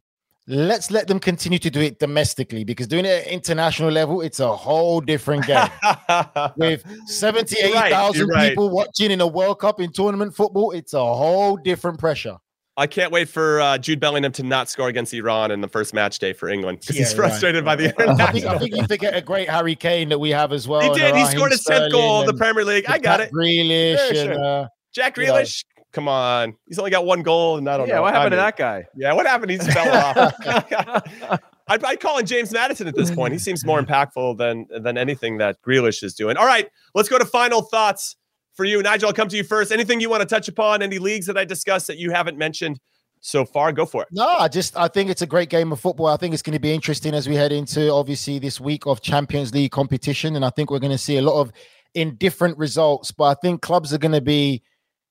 [0.47, 4.40] let's let them continue to do it domestically because doing it at international level, it's
[4.40, 5.68] a whole different game.
[6.57, 8.49] With 78,000 You're right, you're right.
[8.51, 12.36] people watching in a World Cup in tournament football, it's a whole different pressure.
[12.74, 15.93] I can't wait for uh, Jude Bellingham to not score against Iran in the first
[15.93, 17.28] match day for England because he's Yeah, right.
[17.28, 17.88] frustrated by the
[18.18, 20.80] I think, I think you forget a great Harry Kane that we have as well.
[20.80, 21.14] He did.
[21.14, 22.86] He scored his 10th goal in the Premier League.
[22.88, 23.30] I got it.
[23.30, 25.16] Grealish Sure, and uh, Jack.
[25.16, 26.55] Grealish, come on.
[26.66, 28.01] He's only got one goal, and I don't Yeah, know.
[28.01, 28.86] Yeah, what happened I to that guy?
[28.97, 29.51] Yeah, what happened?
[29.51, 29.93] He just fell
[30.40, 31.40] off.
[31.68, 33.32] I'd, I'd call in James Maddison at this point.
[33.32, 36.36] He seems more impactful than than anything that Grealish is doing.
[36.36, 38.16] All right, let's go to final thoughts
[38.55, 39.09] for you, Nigel.
[39.09, 39.72] I'll come to you first.
[39.72, 40.82] Anything you want to touch upon?
[40.82, 42.80] Any leagues that I discussed that you haven't mentioned
[43.20, 43.72] so far?
[43.72, 44.09] Go for it.
[44.11, 46.09] No, I just I think it's a great game of football.
[46.09, 49.01] I think it's going to be interesting as we head into obviously this week of
[49.01, 51.53] Champions League competition, and I think we're going to see a lot of
[51.95, 53.12] indifferent results.
[53.12, 54.62] But I think clubs are going to be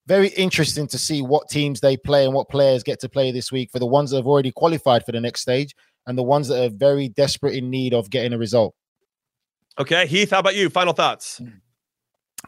[0.07, 3.51] very interesting to see what teams they play and what players get to play this
[3.51, 5.75] week for the ones that have already qualified for the next stage
[6.07, 8.73] and the ones that are very desperate in need of getting a result.
[9.79, 10.69] Okay, Heath, how about you?
[10.69, 11.39] Final thoughts.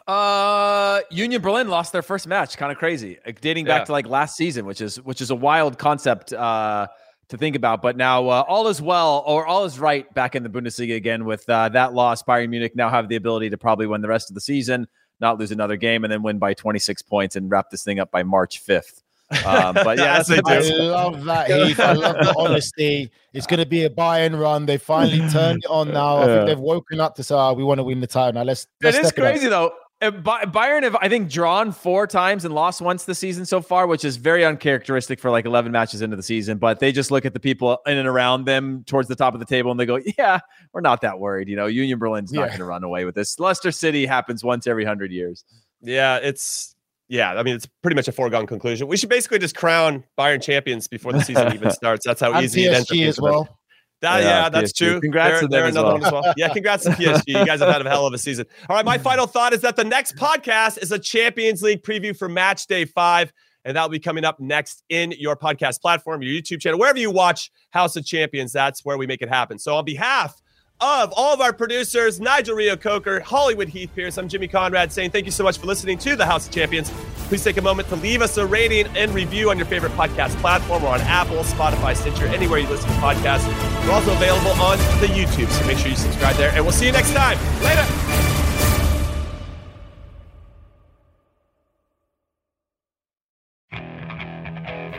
[0.07, 2.57] Uh, Union Berlin lost their first match.
[2.57, 3.85] Kind of crazy, dating back Yeah.
[3.85, 6.87] to like last season, which is which is a wild concept uh,
[7.29, 7.81] to think about.
[7.81, 11.25] But now uh, all is well, or all is right back in the Bundesliga again
[11.25, 12.23] with uh, that loss.
[12.23, 14.87] Bayern Munich now have the ability to probably win the rest of the season.
[15.19, 18.11] Not lose another game, and then win by 26 points and wrap this thing up
[18.11, 19.01] by March 5th.
[19.47, 20.75] Um, but yeah, As they that's, do.
[20.75, 21.79] I love that, Heath.
[21.79, 23.09] I love the honesty.
[23.33, 24.67] It's going to be a buy and run.
[24.67, 26.17] They finally turned it on now.
[26.17, 28.33] I think they've woken up to say, oh, we want to win the title.
[28.33, 28.63] Now let's.
[28.63, 29.73] It let's is step it up." crazy though.
[30.03, 33.61] Uh, Bay- Bayern have, I think, drawn four times and lost once this season so
[33.61, 36.57] far, which is very uncharacteristic for like 11 matches into the season.
[36.57, 39.39] But they just look at the people in and around them towards the top of
[39.39, 40.39] the table and they go, Yeah,
[40.73, 41.47] we're not that worried.
[41.47, 42.47] You know, Union Berlin's not Yeah.
[42.49, 43.39] going to run away with this.
[43.39, 45.43] Leicester City happens once every 100 years.
[45.81, 46.75] Yeah, it's
[47.09, 47.33] yeah.
[47.33, 48.87] I mean, it's pretty much a foregone conclusion.
[48.87, 52.05] We should basically just crown Bayern champions before the season even starts.
[52.05, 52.81] That's how And easy it ends.
[52.81, 53.31] up PSG being as for them.
[53.31, 53.59] well.
[54.03, 54.77] That, Yeah, yeah, that's PSG.
[54.77, 55.01] true.
[55.01, 55.93] Congrats They're- to them as another well.
[55.93, 56.33] one as well.
[56.35, 57.23] Yeah, congrats to PSG.
[57.27, 58.45] You guys have had a hell of a season.
[58.69, 59.03] All right, my mm-hmm.
[59.03, 62.83] final thought is that the next podcast is a Champions League preview for Match Day
[62.83, 63.31] Five,
[63.63, 66.99] and that will be coming up next in your podcast platform, your YouTube channel, wherever
[66.99, 68.51] you watch House of Champions.
[68.51, 69.57] That's where we make it happen.
[69.57, 70.35] So, on behalf
[70.83, 75.25] of all of our producers, Nigel Reo-Coker, Hollywood Heath Pearce, I'm Jimmy Conrad saying thank
[75.25, 76.91] you so much for listening to the House of Champions.
[77.29, 80.35] Please take a moment to leave us a rating and review on your favorite podcast
[80.41, 83.47] platform or on Apple, Spotify, Stitcher, anywhere you listen to podcasts.
[83.85, 86.51] We're also available on the YouTube, so make sure you subscribe there.
[86.53, 87.37] And we'll see you next time.
[87.63, 87.87] Later.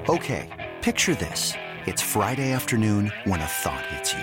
[0.08, 1.52] Okay, picture this.
[1.86, 4.22] It's Friday afternoon when a thought hits you.